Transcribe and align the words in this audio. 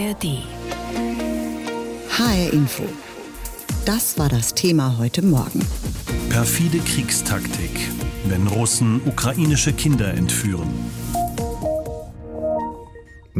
ARD. 0.00 0.38
HR 2.08 2.52
Info. 2.54 2.84
Das 3.84 4.18
war 4.18 4.30
das 4.30 4.54
Thema 4.54 4.96
heute 4.96 5.20
Morgen. 5.20 5.60
Perfide 6.30 6.78
Kriegstaktik, 6.78 7.70
wenn 8.24 8.46
Russen 8.46 9.02
ukrainische 9.04 9.74
Kinder 9.74 10.14
entführen. 10.14 10.89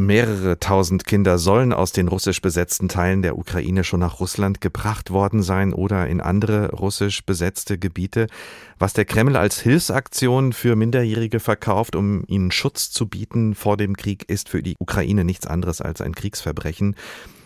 Mehrere 0.06 0.58
tausend 0.58 1.04
Kinder 1.04 1.38
sollen 1.38 1.72
aus 1.72 1.92
den 1.92 2.08
russisch 2.08 2.40
besetzten 2.42 2.88
Teilen 2.88 3.22
der 3.22 3.38
Ukraine 3.38 3.84
schon 3.84 4.00
nach 4.00 4.18
Russland 4.18 4.60
gebracht 4.60 5.10
worden 5.10 5.42
sein 5.42 5.72
oder 5.72 6.08
in 6.08 6.20
andere 6.20 6.72
russisch 6.72 7.24
besetzte 7.24 7.78
Gebiete. 7.78 8.26
Was 8.78 8.92
der 8.92 9.04
Kreml 9.04 9.36
als 9.36 9.60
Hilfsaktion 9.60 10.52
für 10.52 10.74
Minderjährige 10.74 11.38
verkauft, 11.38 11.94
um 11.96 12.24
ihnen 12.26 12.50
Schutz 12.50 12.90
zu 12.90 13.06
bieten 13.06 13.54
vor 13.54 13.76
dem 13.76 13.96
Krieg, 13.96 14.28
ist 14.28 14.48
für 14.48 14.62
die 14.62 14.76
Ukraine 14.78 15.24
nichts 15.24 15.46
anderes 15.46 15.80
als 15.80 16.00
ein 16.00 16.14
Kriegsverbrechen 16.14 16.96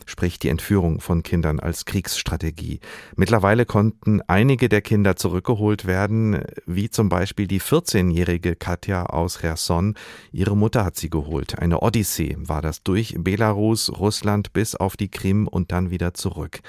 sprich 0.07 0.39
die 0.39 0.49
Entführung 0.49 1.01
von 1.01 1.23
Kindern 1.23 1.61
als 1.61 1.85
Kriegsstrategie. 1.85 2.81
Mittlerweile 3.17 3.67
konnten 3.67 4.21
einige 4.27 4.69
der 4.69 4.81
Kinder 4.81 5.17
zurückgeholt 5.17 5.87
werden, 5.87 6.45
wie 6.67 6.91
zum 6.91 7.09
Beispiel 7.09 7.47
die 7.47 7.61
14-jährige 7.61 8.57
Katja 8.57 9.07
aus 9.07 9.41
Cherson. 9.41 9.95
Ihre 10.33 10.57
Mutter 10.57 10.85
hat 10.85 10.97
sie 10.97 11.11
geholt. 11.11 11.59
Eine 11.59 11.81
Odyssee 11.81 12.37
war 12.39 12.63
das 12.63 12.83
durch 12.83 13.15
Belarus, 13.19 13.91
Russland 13.91 14.53
bis 14.53 14.75
auf 14.75 14.97
die 14.97 15.09
Krim 15.09 15.49
und 15.49 15.73
dann 15.73 15.91
wieder 15.91 16.15
zurück. 16.15 16.61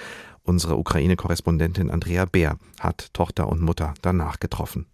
Unsere 0.44 0.78
Ukraine-Korrespondentin 0.78 1.90
Andrea 1.90 2.26
Bär 2.26 2.58
hat 2.80 3.14
Tochter 3.14 3.50
und 3.50 3.62
Mutter 3.62 3.96
danach 4.02 4.40
getroffen. 4.40 4.86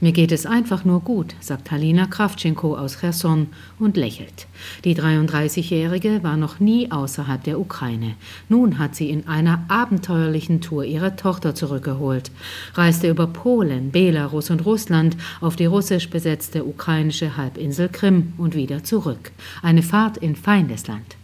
Mir 0.00 0.12
geht 0.12 0.32
es 0.32 0.46
einfach 0.46 0.86
nur 0.86 1.00
gut, 1.00 1.34
sagt 1.40 1.70
Halina 1.70 2.06
Kravtschenko 2.06 2.74
aus 2.74 2.98
Cherson 3.00 3.48
und 3.78 3.98
lächelt. 3.98 4.46
Die 4.82 4.96
33-Jährige 4.96 6.22
war 6.22 6.38
noch 6.38 6.58
nie 6.58 6.90
außerhalb 6.90 7.44
der 7.44 7.60
Ukraine. 7.60 8.14
Nun 8.48 8.78
hat 8.78 8.94
sie 8.94 9.10
in 9.10 9.28
einer 9.28 9.66
abenteuerlichen 9.68 10.62
Tour 10.62 10.84
ihre 10.84 11.16
Tochter 11.16 11.54
zurückgeholt, 11.54 12.30
reiste 12.72 13.10
über 13.10 13.26
Polen, 13.26 13.90
Belarus 13.90 14.48
und 14.48 14.64
Russland 14.64 15.18
auf 15.42 15.56
die 15.56 15.66
russisch 15.66 16.08
besetzte 16.08 16.64
ukrainische 16.64 17.36
Halbinsel 17.36 17.90
Krim 17.90 18.32
und 18.38 18.54
wieder 18.54 18.82
zurück. 18.82 19.32
Eine 19.62 19.82
Fahrt 19.82 20.16
in 20.16 20.34
Feindesland. 20.34 21.18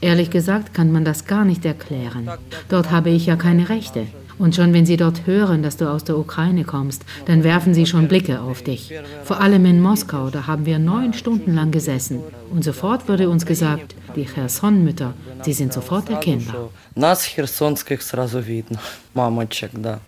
Ehrlich 0.00 0.30
gesagt 0.30 0.72
kann 0.72 0.92
man 0.92 1.04
das 1.04 1.24
gar 1.24 1.44
nicht 1.44 1.64
erklären. 1.64 2.30
Dort 2.68 2.92
habe 2.92 3.10
ich 3.10 3.26
ja 3.26 3.34
keine 3.34 3.68
Rechte. 3.68 4.06
Und 4.39 4.55
schon 4.55 4.73
wenn 4.73 4.85
sie 4.85 4.97
dort 4.97 5.25
hören, 5.25 5.63
dass 5.63 5.77
du 5.77 5.89
aus 5.89 6.03
der 6.03 6.17
Ukraine 6.17 6.65
kommst, 6.65 7.05
dann 7.25 7.43
werfen 7.43 7.73
sie 7.73 7.85
schon 7.85 8.07
Blicke 8.07 8.41
auf 8.41 8.61
dich. 8.61 8.93
Vor 9.23 9.39
allem 9.39 9.65
in 9.65 9.81
Moskau, 9.81 10.29
da 10.29 10.45
haben 10.47 10.65
wir 10.65 10.77
neun 10.77 11.13
Stunden 11.13 11.55
lang 11.55 11.71
gesessen. 11.71 12.19
Und 12.51 12.63
sofort 12.63 13.07
wurde 13.07 13.29
uns 13.29 13.45
gesagt, 13.45 13.95
die 14.15 14.25
Cherson-Mütter, 14.25 15.13
sie 15.43 15.53
sind 15.53 15.71
sofort 15.71 16.09
erkennbar. 16.09 16.69
Нас 16.95 17.25
херсонских 17.25 18.01
сразу 18.01 18.39
видно. 18.39 18.79
Мамочек, 19.13 19.71
да. 19.73 19.99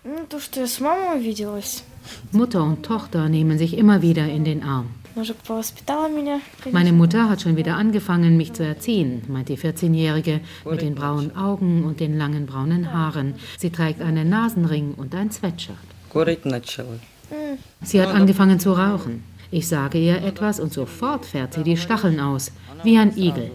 Mutter 2.32 2.62
und 2.62 2.82
Tochter 2.82 3.28
nehmen 3.28 3.58
sich 3.58 3.76
immer 3.76 4.00
wieder 4.02 4.26
in 4.26 4.44
den 4.44 4.62
Arm. 4.62 4.86
Meine 6.71 6.91
Mutter 6.91 7.29
hat 7.29 7.41
schon 7.41 7.55
wieder 7.55 7.75
angefangen, 7.75 8.35
mich 8.35 8.53
zu 8.53 8.63
erziehen, 8.63 9.21
meint 9.27 9.49
die 9.49 9.57
14-Jährige 9.57 10.39
mit 10.69 10.81
den 10.81 10.95
braunen 10.95 11.35
Augen 11.35 11.83
und 11.83 11.99
den 11.99 12.17
langen 12.17 12.45
braunen 12.45 12.91
Haaren. 12.91 13.35
Sie 13.57 13.69
trägt 13.69 14.01
einen 14.01 14.29
Nasenring 14.29 14.93
und 14.95 15.13
ein 15.13 15.29
Sweatshirt. 15.31 15.77
Sie 17.83 18.01
hat 18.01 18.09
angefangen 18.09 18.59
zu 18.59 18.73
rauchen. 18.73 19.23
Ich 19.51 19.67
sage 19.67 19.99
ihr 19.99 20.23
etwas 20.23 20.59
und 20.59 20.73
sofort 20.73 21.25
fährt 21.25 21.53
sie 21.53 21.63
die 21.63 21.77
Stacheln 21.77 22.19
aus, 22.19 22.51
wie 22.83 22.97
ein 22.97 23.15
Igel. 23.15 23.51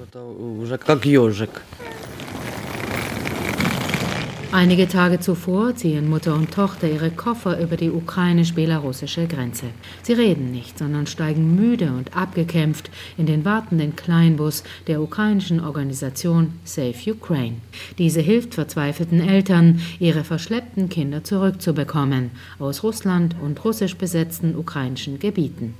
Einige 4.50 4.88
Tage 4.88 5.20
zuvor 5.20 5.76
ziehen 5.76 6.08
Mutter 6.08 6.34
und 6.34 6.50
Tochter 6.50 6.88
ihre 6.88 7.10
Koffer 7.10 7.60
über 7.60 7.76
die 7.76 7.90
ukrainisch-belarussische 7.90 9.26
Grenze. 9.26 9.66
Sie 10.02 10.14
reden 10.14 10.52
nicht, 10.52 10.78
sondern 10.78 11.06
steigen 11.06 11.54
müde 11.54 11.92
und 11.92 12.16
abgekämpft 12.16 12.90
in 13.18 13.26
den 13.26 13.44
wartenden 13.44 13.94
Kleinbus 13.94 14.64
der 14.86 15.02
ukrainischen 15.02 15.62
Organisation 15.62 16.54
Save 16.64 16.94
Ukraine. 17.12 17.56
Diese 17.98 18.22
hilft 18.22 18.54
verzweifelten 18.54 19.20
Eltern, 19.20 19.82
ihre 19.98 20.24
verschleppten 20.24 20.88
Kinder 20.88 21.22
zurückzubekommen 21.22 22.30
aus 22.58 22.82
Russland 22.82 23.36
und 23.42 23.62
russisch 23.66 23.96
besetzten 23.96 24.56
ukrainischen 24.56 25.18
Gebieten. 25.18 25.74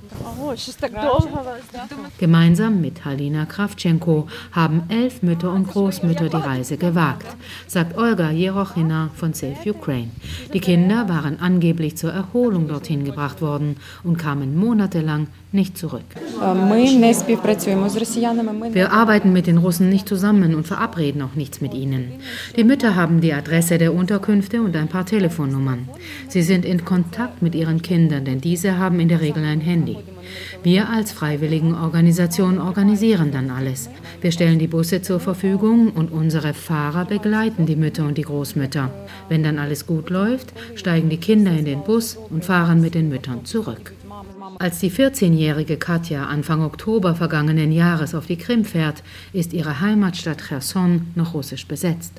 Gemeinsam 2.19 2.81
mit 2.81 3.03
Halina 3.03 3.45
Kravtschenko 3.45 4.27
haben 4.51 4.83
elf 4.89 5.23
Mütter 5.23 5.51
und 5.51 5.67
Großmütter 5.67 6.29
die 6.29 6.35
Reise 6.35 6.77
gewagt, 6.77 7.25
sagt 7.65 7.97
Olga 7.97 8.29
Jerow 8.29 8.58
Rochina 8.59 9.09
von 9.15 9.33
Save 9.33 9.71
Ukraine. 9.71 10.09
Die 10.53 10.59
Kinder 10.59 11.07
waren 11.07 11.39
angeblich 11.39 11.95
zur 11.95 12.11
Erholung 12.11 12.67
dorthin 12.67 13.05
gebracht 13.05 13.41
worden 13.41 13.77
und 14.03 14.17
kamen 14.17 14.57
monatelang 14.57 15.27
nicht 15.51 15.77
zurück. 15.77 16.03
Wir 18.73 18.91
arbeiten 18.91 19.33
mit 19.33 19.47
den 19.47 19.57
Russen 19.57 19.89
nicht 19.89 20.07
zusammen 20.07 20.55
und 20.55 20.67
verabreden 20.67 21.21
auch 21.21 21.35
nichts 21.35 21.61
mit 21.61 21.73
ihnen. 21.73 22.11
Die 22.57 22.63
Mütter 22.65 22.95
haben 22.95 23.21
die 23.21 23.33
Adresse 23.33 23.77
der 23.77 23.93
Unterkünfte 23.93 24.61
und 24.61 24.75
ein 24.75 24.89
paar 24.89 25.05
Telefonnummern. 25.05 25.87
Sie 26.27 26.41
sind 26.43 26.65
in 26.65 26.83
Kontakt 26.83 27.41
mit 27.41 27.55
ihren 27.55 27.81
Kindern, 27.81 28.25
denn 28.25 28.41
diese 28.41 28.77
haben 28.77 28.99
in 28.99 29.07
der 29.07 29.21
Regel 29.21 29.43
ein 29.45 29.61
Handy. 29.61 29.97
Wir 30.63 30.89
als 30.89 31.11
Freiwilligenorganisation 31.11 32.59
organisieren 32.59 33.31
dann 33.31 33.49
alles. 33.49 33.89
Wir 34.21 34.31
stellen 34.31 34.59
die 34.59 34.67
Busse 34.67 35.01
zur 35.01 35.19
Verfügung 35.19 35.91
und 35.91 36.11
unsere 36.11 36.53
Fahrer 36.53 37.05
begleiten 37.05 37.65
die 37.65 37.75
Mütter 37.75 38.05
und 38.05 38.17
die 38.17 38.23
Großmütter. 38.23 38.91
Wenn 39.29 39.43
dann 39.43 39.59
alles 39.59 39.85
gut 39.85 40.09
läuft, 40.09 40.53
steigen 40.75 41.09
die 41.09 41.17
Kinder 41.17 41.51
in 41.51 41.65
den 41.65 41.83
Bus 41.83 42.17
und 42.29 42.45
fahren 42.45 42.81
mit 42.81 42.95
den 42.95 43.09
Müttern 43.09 43.45
zurück. 43.45 43.93
Als 44.58 44.78
die 44.78 44.90
14-jährige 44.90 45.76
Katja 45.76 46.26
Anfang 46.26 46.62
Oktober 46.62 47.14
vergangenen 47.14 47.72
Jahres 47.72 48.14
auf 48.14 48.26
die 48.26 48.36
Krim 48.36 48.64
fährt, 48.64 49.02
ist 49.32 49.52
ihre 49.52 49.80
Heimatstadt 49.80 50.42
Cherson 50.46 51.08
noch 51.14 51.34
russisch 51.34 51.66
besetzt. 51.66 52.12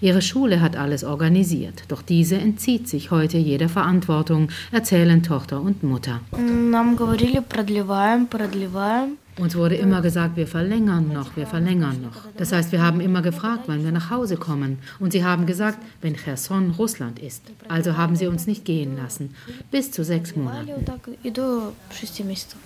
Ihre 0.00 0.22
Schule 0.22 0.60
hat 0.60 0.76
alles 0.76 1.04
organisiert, 1.04 1.84
doch 1.88 2.02
diese 2.02 2.36
entzieht 2.36 2.88
sich 2.88 3.10
heute 3.10 3.38
jeder 3.38 3.68
Verantwortung, 3.68 4.48
erzählen 4.72 5.22
Tochter 5.22 5.60
und 5.60 5.82
Mutter. 5.82 6.20
Нам 6.36 6.96
говорили, 6.96 7.40
продлеваем, 7.40 8.26
продлеваем. 8.28 9.16
Uns 9.37 9.55
wurde 9.55 9.75
immer 9.75 10.01
gesagt, 10.01 10.37
wir 10.37 10.47
verlängern 10.47 11.11
noch, 11.11 11.35
wir 11.35 11.45
verlängern 11.45 12.01
noch. 12.01 12.21
Das 12.37 12.53
heißt, 12.53 12.71
wir 12.71 12.81
haben 12.81 13.01
immer 13.01 13.21
gefragt, 13.21 13.63
wann 13.67 13.83
wir 13.83 13.91
nach 13.91 14.09
Hause 14.09 14.37
kommen. 14.37 14.77
Und 14.99 15.11
sie 15.11 15.25
haben 15.25 15.45
gesagt, 15.45 15.77
wenn 16.01 16.15
Cherson 16.15 16.71
Russland 16.71 17.19
ist. 17.19 17.43
Also 17.67 17.97
haben 17.97 18.15
sie 18.15 18.27
uns 18.27 18.47
nicht 18.47 18.63
gehen 18.63 18.95
lassen. 18.95 19.35
Bis 19.71 19.91
zu 19.91 20.05
sechs 20.05 20.37
Monaten. 20.37 20.69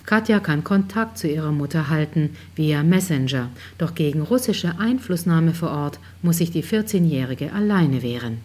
Katja 0.06 0.40
kann 0.40 0.64
Kontakt 0.64 1.18
zu 1.18 1.28
ihrer 1.28 1.52
Mutter 1.52 1.90
halten 1.90 2.36
via 2.56 2.84
Messenger. 2.84 3.50
Doch 3.80 3.96
gegen 3.96 4.22
russische 4.22 4.78
Einflussnahme 4.78 5.56
vor 5.56 5.72
Ort 5.72 6.00
muss 6.22 6.38
sich 6.38 6.52
die 6.52 6.64
14-Jährige 6.64 7.52
alleine 7.52 8.04
wehren. 8.04 8.38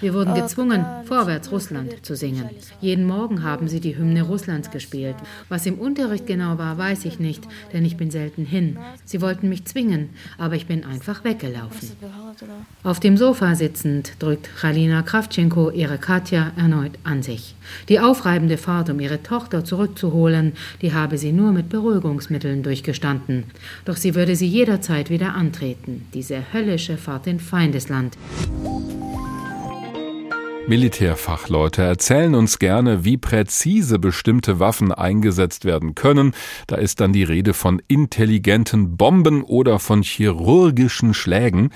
Wir 0.00 0.12
wurden 0.12 0.34
gezwungen, 0.34 0.84
Vorwärts 1.06 1.50
Russland 1.50 2.04
zu 2.04 2.14
singen. 2.14 2.50
Jeden 2.82 3.06
Morgen 3.06 3.42
haben 3.42 3.68
sie 3.68 3.80
die 3.80 3.96
Hymne 3.96 4.22
Russlands 4.22 4.70
gespielt. 4.70 5.16
Was 5.48 5.64
im 5.64 5.78
Unterricht 5.78 6.26
genau 6.26 6.58
war, 6.58 6.76
weiß 6.76 7.06
ich 7.06 7.18
nicht, 7.18 7.44
denn 7.72 7.84
ich 7.84 7.96
bin 7.96 8.10
selten 8.10 8.44
hin. 8.44 8.76
Sie 9.06 9.22
wollten 9.22 9.48
mich 9.48 9.64
zwingen, 9.64 10.10
aber 10.36 10.54
ich 10.54 10.66
bin 10.66 10.84
einfach 10.84 11.24
weggelaufen. 11.24 11.92
Auf 12.82 13.00
dem 13.00 13.16
Sofa 13.16 13.54
sitzend 13.54 14.12
drückt 14.18 14.50
Chalina 14.60 15.02
Kravtschenko 15.02 15.70
ihre 15.70 15.96
Katja 15.98 16.52
erneut 16.56 16.92
an 17.04 17.22
sich. 17.22 17.54
Die 17.88 18.00
aufreibende 18.00 18.58
Fahrt, 18.58 18.90
um 18.90 19.00
ihre 19.00 19.22
Tochter 19.22 19.64
zurückzuholen, 19.64 20.52
die 20.82 20.92
habe 20.92 21.16
sie 21.16 21.32
nur 21.32 21.52
mit 21.52 21.70
Beruhigungsmitteln 21.70 22.62
durchgestanden. 22.62 23.44
Doch 23.86 23.96
sie 23.96 24.14
würde 24.14 24.36
sie 24.36 24.46
jederzeit 24.46 25.08
wieder 25.08 25.34
antreten, 25.34 26.06
diese 26.12 26.52
höllische 26.52 26.98
Fahrt 26.98 27.26
in 27.26 27.40
Feindesland. 27.46 28.18
Militärfachleute 30.68 31.82
erzählen 31.82 32.34
uns 32.34 32.58
gerne, 32.58 33.04
wie 33.04 33.16
präzise 33.16 34.00
bestimmte 34.00 34.58
Waffen 34.58 34.90
eingesetzt 34.90 35.64
werden 35.64 35.94
können. 35.94 36.34
Da 36.66 36.74
ist 36.74 36.98
dann 36.98 37.12
die 37.12 37.22
Rede 37.22 37.54
von 37.54 37.80
intelligenten 37.86 38.96
Bomben 38.96 39.44
oder 39.44 39.78
von 39.78 40.02
chirurgischen 40.02 41.14
Schlägen. 41.14 41.70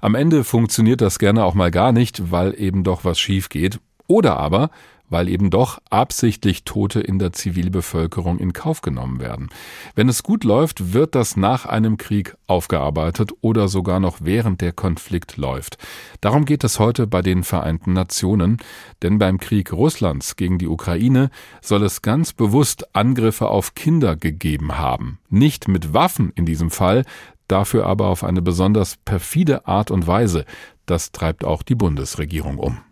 Am 0.00 0.14
Ende 0.14 0.44
funktioniert 0.44 1.00
das 1.00 1.18
gerne 1.18 1.44
auch 1.44 1.54
mal 1.54 1.72
gar 1.72 1.90
nicht, 1.90 2.30
weil 2.30 2.54
eben 2.56 2.84
doch 2.84 3.04
was 3.04 3.18
schief 3.18 3.48
geht. 3.48 3.80
Oder 4.06 4.36
aber, 4.36 4.70
weil 5.08 5.28
eben 5.28 5.50
doch 5.50 5.78
absichtlich 5.90 6.64
Tote 6.64 7.00
in 7.00 7.18
der 7.18 7.32
Zivilbevölkerung 7.32 8.38
in 8.38 8.52
Kauf 8.52 8.80
genommen 8.80 9.20
werden. 9.20 9.48
Wenn 9.94 10.08
es 10.08 10.22
gut 10.22 10.44
läuft, 10.44 10.92
wird 10.92 11.14
das 11.14 11.36
nach 11.36 11.66
einem 11.66 11.96
Krieg 11.96 12.36
aufgearbeitet 12.46 13.32
oder 13.40 13.68
sogar 13.68 14.00
noch 14.00 14.18
während 14.20 14.60
der 14.60 14.72
Konflikt 14.72 15.36
läuft. 15.36 15.78
Darum 16.20 16.44
geht 16.44 16.64
es 16.64 16.78
heute 16.78 17.06
bei 17.06 17.22
den 17.22 17.44
Vereinten 17.44 17.92
Nationen, 17.92 18.58
denn 19.02 19.18
beim 19.18 19.38
Krieg 19.38 19.72
Russlands 19.72 20.36
gegen 20.36 20.58
die 20.58 20.68
Ukraine 20.68 21.30
soll 21.60 21.82
es 21.82 22.02
ganz 22.02 22.32
bewusst 22.32 22.94
Angriffe 22.94 23.48
auf 23.48 23.74
Kinder 23.74 24.16
gegeben 24.16 24.78
haben. 24.78 25.18
Nicht 25.28 25.68
mit 25.68 25.94
Waffen 25.94 26.32
in 26.34 26.46
diesem 26.46 26.70
Fall, 26.70 27.04
dafür 27.48 27.86
aber 27.86 28.08
auf 28.08 28.24
eine 28.24 28.42
besonders 28.42 28.96
perfide 28.96 29.66
Art 29.66 29.90
und 29.90 30.06
Weise. 30.06 30.44
Das 30.86 31.12
treibt 31.12 31.44
auch 31.44 31.62
die 31.62 31.74
Bundesregierung 31.74 32.58
um. 32.58 32.85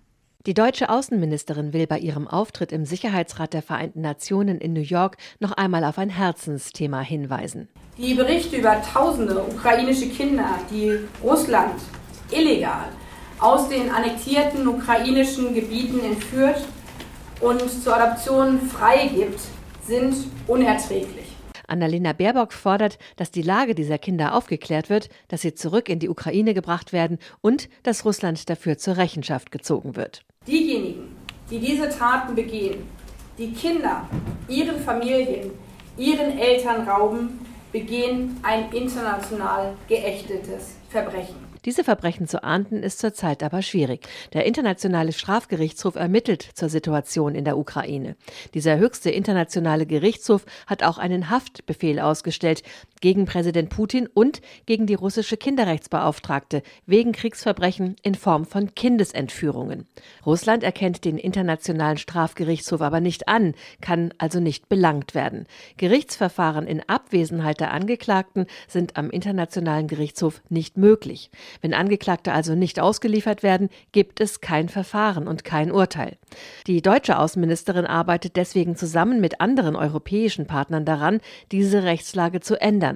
Die 0.46 0.52
deutsche 0.52 0.90
Außenministerin 0.90 1.72
will 1.72 1.86
bei 1.86 1.98
ihrem 1.98 2.28
Auftritt 2.28 2.70
im 2.70 2.84
Sicherheitsrat 2.84 3.54
der 3.54 3.62
Vereinten 3.62 4.02
Nationen 4.02 4.58
in 4.58 4.74
New 4.74 4.82
York 4.82 5.16
noch 5.40 5.52
einmal 5.52 5.84
auf 5.84 5.96
ein 5.96 6.10
Herzensthema 6.10 7.00
hinweisen. 7.00 7.68
Die 7.96 8.12
Berichte 8.12 8.56
über 8.56 8.82
tausende 8.82 9.42
ukrainische 9.42 10.10
Kinder, 10.10 10.58
die 10.70 10.98
Russland 11.22 11.80
illegal 12.30 12.90
aus 13.40 13.70
den 13.70 13.90
annektierten 13.90 14.68
ukrainischen 14.68 15.54
Gebieten 15.54 16.00
entführt 16.04 16.62
und 17.40 17.62
zur 17.70 17.96
Adoption 17.96 18.60
freigibt, 18.60 19.40
sind 19.82 20.14
unerträglich. 20.46 21.34
Annalena 21.68 22.12
Baerbock 22.12 22.52
fordert, 22.52 22.98
dass 23.16 23.30
die 23.30 23.40
Lage 23.40 23.74
dieser 23.74 23.96
Kinder 23.96 24.34
aufgeklärt 24.34 24.90
wird, 24.90 25.08
dass 25.28 25.40
sie 25.40 25.54
zurück 25.54 25.88
in 25.88 26.00
die 26.00 26.10
Ukraine 26.10 26.52
gebracht 26.52 26.92
werden 26.92 27.18
und 27.40 27.70
dass 27.82 28.04
Russland 28.04 28.50
dafür 28.50 28.76
zur 28.76 28.98
Rechenschaft 28.98 29.50
gezogen 29.50 29.96
wird. 29.96 30.22
Diejenigen, 30.46 31.16
die 31.50 31.58
diese 31.58 31.88
Taten 31.88 32.34
begehen, 32.34 32.82
die 33.38 33.52
Kinder, 33.52 34.06
ihren 34.46 34.78
Familien, 34.78 35.50
ihren 35.96 36.38
Eltern 36.38 36.86
rauben, 36.86 37.40
begehen 37.72 38.38
ein 38.42 38.70
international 38.72 39.74
geächtetes 39.88 40.76
Verbrechen. 40.90 41.34
Diese 41.64 41.82
Verbrechen 41.82 42.28
zu 42.28 42.44
ahnden 42.44 42.82
ist 42.82 42.98
zurzeit 42.98 43.42
aber 43.42 43.62
schwierig. 43.62 44.06
Der 44.34 44.44
Internationale 44.44 45.12
Strafgerichtshof 45.12 45.94
ermittelt 45.94 46.42
zur 46.42 46.68
Situation 46.68 47.34
in 47.34 47.46
der 47.46 47.56
Ukraine. 47.56 48.16
Dieser 48.52 48.76
höchste 48.76 49.10
internationale 49.10 49.86
Gerichtshof 49.86 50.44
hat 50.66 50.82
auch 50.82 50.98
einen 50.98 51.30
Haftbefehl 51.30 52.00
ausgestellt 52.00 52.62
gegen 53.04 53.26
Präsident 53.26 53.68
Putin 53.68 54.06
und 54.06 54.40
gegen 54.64 54.86
die 54.86 54.94
russische 54.94 55.36
Kinderrechtsbeauftragte 55.36 56.62
wegen 56.86 57.12
Kriegsverbrechen 57.12 57.96
in 58.02 58.14
Form 58.14 58.46
von 58.46 58.74
Kindesentführungen. 58.74 59.86
Russland 60.24 60.62
erkennt 60.62 61.04
den 61.04 61.18
Internationalen 61.18 61.98
Strafgerichtshof 61.98 62.80
aber 62.80 63.00
nicht 63.00 63.28
an, 63.28 63.52
kann 63.82 64.14
also 64.16 64.40
nicht 64.40 64.70
belangt 64.70 65.14
werden. 65.14 65.44
Gerichtsverfahren 65.76 66.66
in 66.66 66.80
Abwesenheit 66.88 67.60
der 67.60 67.74
Angeklagten 67.74 68.46
sind 68.68 68.96
am 68.96 69.10
Internationalen 69.10 69.86
Gerichtshof 69.86 70.40
nicht 70.48 70.78
möglich. 70.78 71.30
Wenn 71.60 71.74
Angeklagte 71.74 72.32
also 72.32 72.54
nicht 72.54 72.80
ausgeliefert 72.80 73.42
werden, 73.42 73.68
gibt 73.92 74.18
es 74.22 74.40
kein 74.40 74.70
Verfahren 74.70 75.28
und 75.28 75.44
kein 75.44 75.70
Urteil. 75.70 76.16
Die 76.66 76.80
deutsche 76.80 77.18
Außenministerin 77.18 77.84
arbeitet 77.84 78.36
deswegen 78.36 78.76
zusammen 78.76 79.20
mit 79.20 79.42
anderen 79.42 79.76
europäischen 79.76 80.46
Partnern 80.46 80.86
daran, 80.86 81.20
diese 81.52 81.82
Rechtslage 81.82 82.40
zu 82.40 82.58
ändern. 82.58 82.93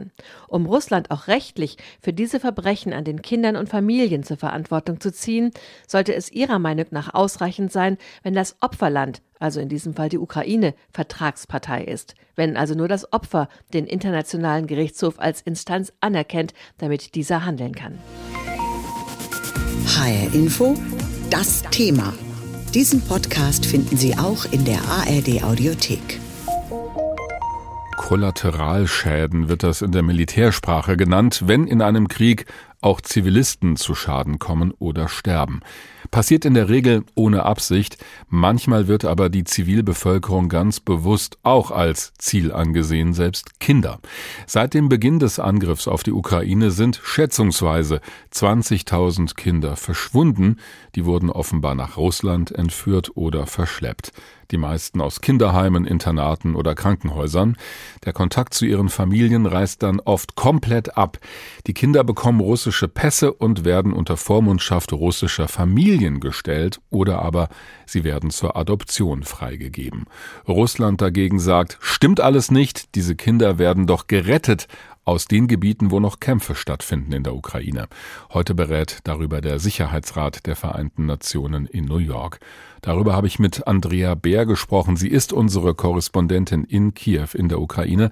Um 0.48 0.66
Russland 0.66 1.10
auch 1.10 1.28
rechtlich 1.28 1.76
für 2.00 2.12
diese 2.12 2.40
Verbrechen 2.40 2.92
an 2.92 3.04
den 3.04 3.22
Kindern 3.22 3.56
und 3.56 3.68
Familien 3.68 4.22
zur 4.22 4.36
Verantwortung 4.36 5.00
zu 5.00 5.12
ziehen, 5.12 5.52
sollte 5.86 6.14
es 6.14 6.30
ihrer 6.32 6.58
Meinung 6.58 6.86
nach 6.90 7.14
ausreichend 7.14 7.72
sein, 7.72 7.98
wenn 8.22 8.34
das 8.34 8.56
Opferland 8.60 9.20
also 9.38 9.60
in 9.60 9.68
diesem 9.68 9.94
Fall 9.94 10.08
die 10.08 10.18
Ukraine, 10.18 10.74
Vertragspartei 10.92 11.84
ist. 11.84 12.14
Wenn 12.34 12.56
also 12.56 12.74
nur 12.74 12.88
das 12.88 13.12
Opfer 13.12 13.48
den 13.72 13.86
Internationalen 13.86 14.66
Gerichtshof 14.66 15.18
als 15.18 15.40
Instanz 15.42 15.92
anerkennt, 16.00 16.54
damit 16.78 17.14
dieser 17.14 17.44
handeln 17.44 17.74
kann. 17.74 17.98
HR 19.86 20.34
Info, 20.34 20.74
das 21.30 21.62
Thema. 21.70 22.14
Diesen 22.74 23.00
Podcast 23.00 23.64
finden 23.64 23.96
Sie 23.96 24.16
auch 24.16 24.44
in 24.52 24.64
der 24.64 24.80
ARD 24.82 25.42
Audiothek. 25.42 26.20
Kollateralschäden 28.08 29.50
wird 29.50 29.62
das 29.62 29.82
in 29.82 29.92
der 29.92 30.02
Militärsprache 30.02 30.96
genannt, 30.96 31.42
wenn 31.44 31.66
in 31.66 31.82
einem 31.82 32.08
Krieg 32.08 32.46
auch 32.80 33.02
Zivilisten 33.02 33.76
zu 33.76 33.94
Schaden 33.94 34.38
kommen 34.38 34.72
oder 34.78 35.08
sterben. 35.08 35.60
Passiert 36.10 36.46
in 36.46 36.54
der 36.54 36.70
Regel 36.70 37.04
ohne 37.14 37.42
Absicht, 37.42 37.98
manchmal 38.26 38.88
wird 38.88 39.04
aber 39.04 39.28
die 39.28 39.44
Zivilbevölkerung 39.44 40.48
ganz 40.48 40.80
bewusst 40.80 41.36
auch 41.42 41.70
als 41.70 42.14
Ziel 42.16 42.50
angesehen, 42.50 43.12
selbst 43.12 43.60
Kinder. 43.60 43.98
Seit 44.46 44.72
dem 44.72 44.88
Beginn 44.88 45.18
des 45.18 45.38
Angriffs 45.38 45.86
auf 45.86 46.02
die 46.02 46.12
Ukraine 46.12 46.70
sind 46.70 46.98
schätzungsweise 47.04 48.00
20.000 48.32 49.34
Kinder 49.34 49.76
verschwunden, 49.76 50.56
die 50.94 51.04
wurden 51.04 51.28
offenbar 51.28 51.74
nach 51.74 51.98
Russland 51.98 52.52
entführt 52.52 53.10
oder 53.16 53.46
verschleppt 53.46 54.12
die 54.50 54.56
meisten 54.56 55.00
aus 55.00 55.20
Kinderheimen, 55.20 55.84
Internaten 55.84 56.54
oder 56.54 56.74
Krankenhäusern. 56.74 57.56
Der 58.04 58.12
Kontakt 58.12 58.54
zu 58.54 58.64
ihren 58.64 58.88
Familien 58.88 59.46
reißt 59.46 59.82
dann 59.82 60.00
oft 60.00 60.34
komplett 60.34 60.96
ab. 60.96 61.18
Die 61.66 61.74
Kinder 61.74 62.04
bekommen 62.04 62.40
russische 62.40 62.88
Pässe 62.88 63.32
und 63.32 63.64
werden 63.64 63.92
unter 63.92 64.16
Vormundschaft 64.16 64.92
russischer 64.92 65.48
Familien 65.48 66.20
gestellt 66.20 66.80
oder 66.90 67.20
aber 67.20 67.48
sie 67.86 68.04
werden 68.04 68.30
zur 68.30 68.56
Adoption 68.56 69.22
freigegeben. 69.22 70.06
Russland 70.46 71.00
dagegen 71.00 71.38
sagt, 71.38 71.78
stimmt 71.80 72.20
alles 72.20 72.50
nicht, 72.50 72.94
diese 72.94 73.16
Kinder 73.16 73.58
werden 73.58 73.86
doch 73.86 74.06
gerettet 74.06 74.68
aus 75.08 75.24
den 75.24 75.48
Gebieten, 75.48 75.90
wo 75.90 76.00
noch 76.00 76.20
Kämpfe 76.20 76.54
stattfinden 76.54 77.12
in 77.12 77.22
der 77.22 77.34
Ukraine. 77.34 77.88
Heute 78.34 78.54
berät 78.54 78.98
darüber 79.04 79.40
der 79.40 79.58
Sicherheitsrat 79.58 80.46
der 80.46 80.54
Vereinten 80.54 81.06
Nationen 81.06 81.66
in 81.66 81.86
New 81.86 81.96
York. 81.96 82.40
Darüber 82.82 83.14
habe 83.14 83.26
ich 83.26 83.38
mit 83.38 83.66
Andrea 83.66 84.14
Bär 84.14 84.44
gesprochen. 84.44 84.96
Sie 84.96 85.08
ist 85.08 85.32
unsere 85.32 85.74
Korrespondentin 85.74 86.64
in 86.64 86.92
Kiew 86.92 87.28
in 87.32 87.48
der 87.48 87.58
Ukraine. 87.58 88.10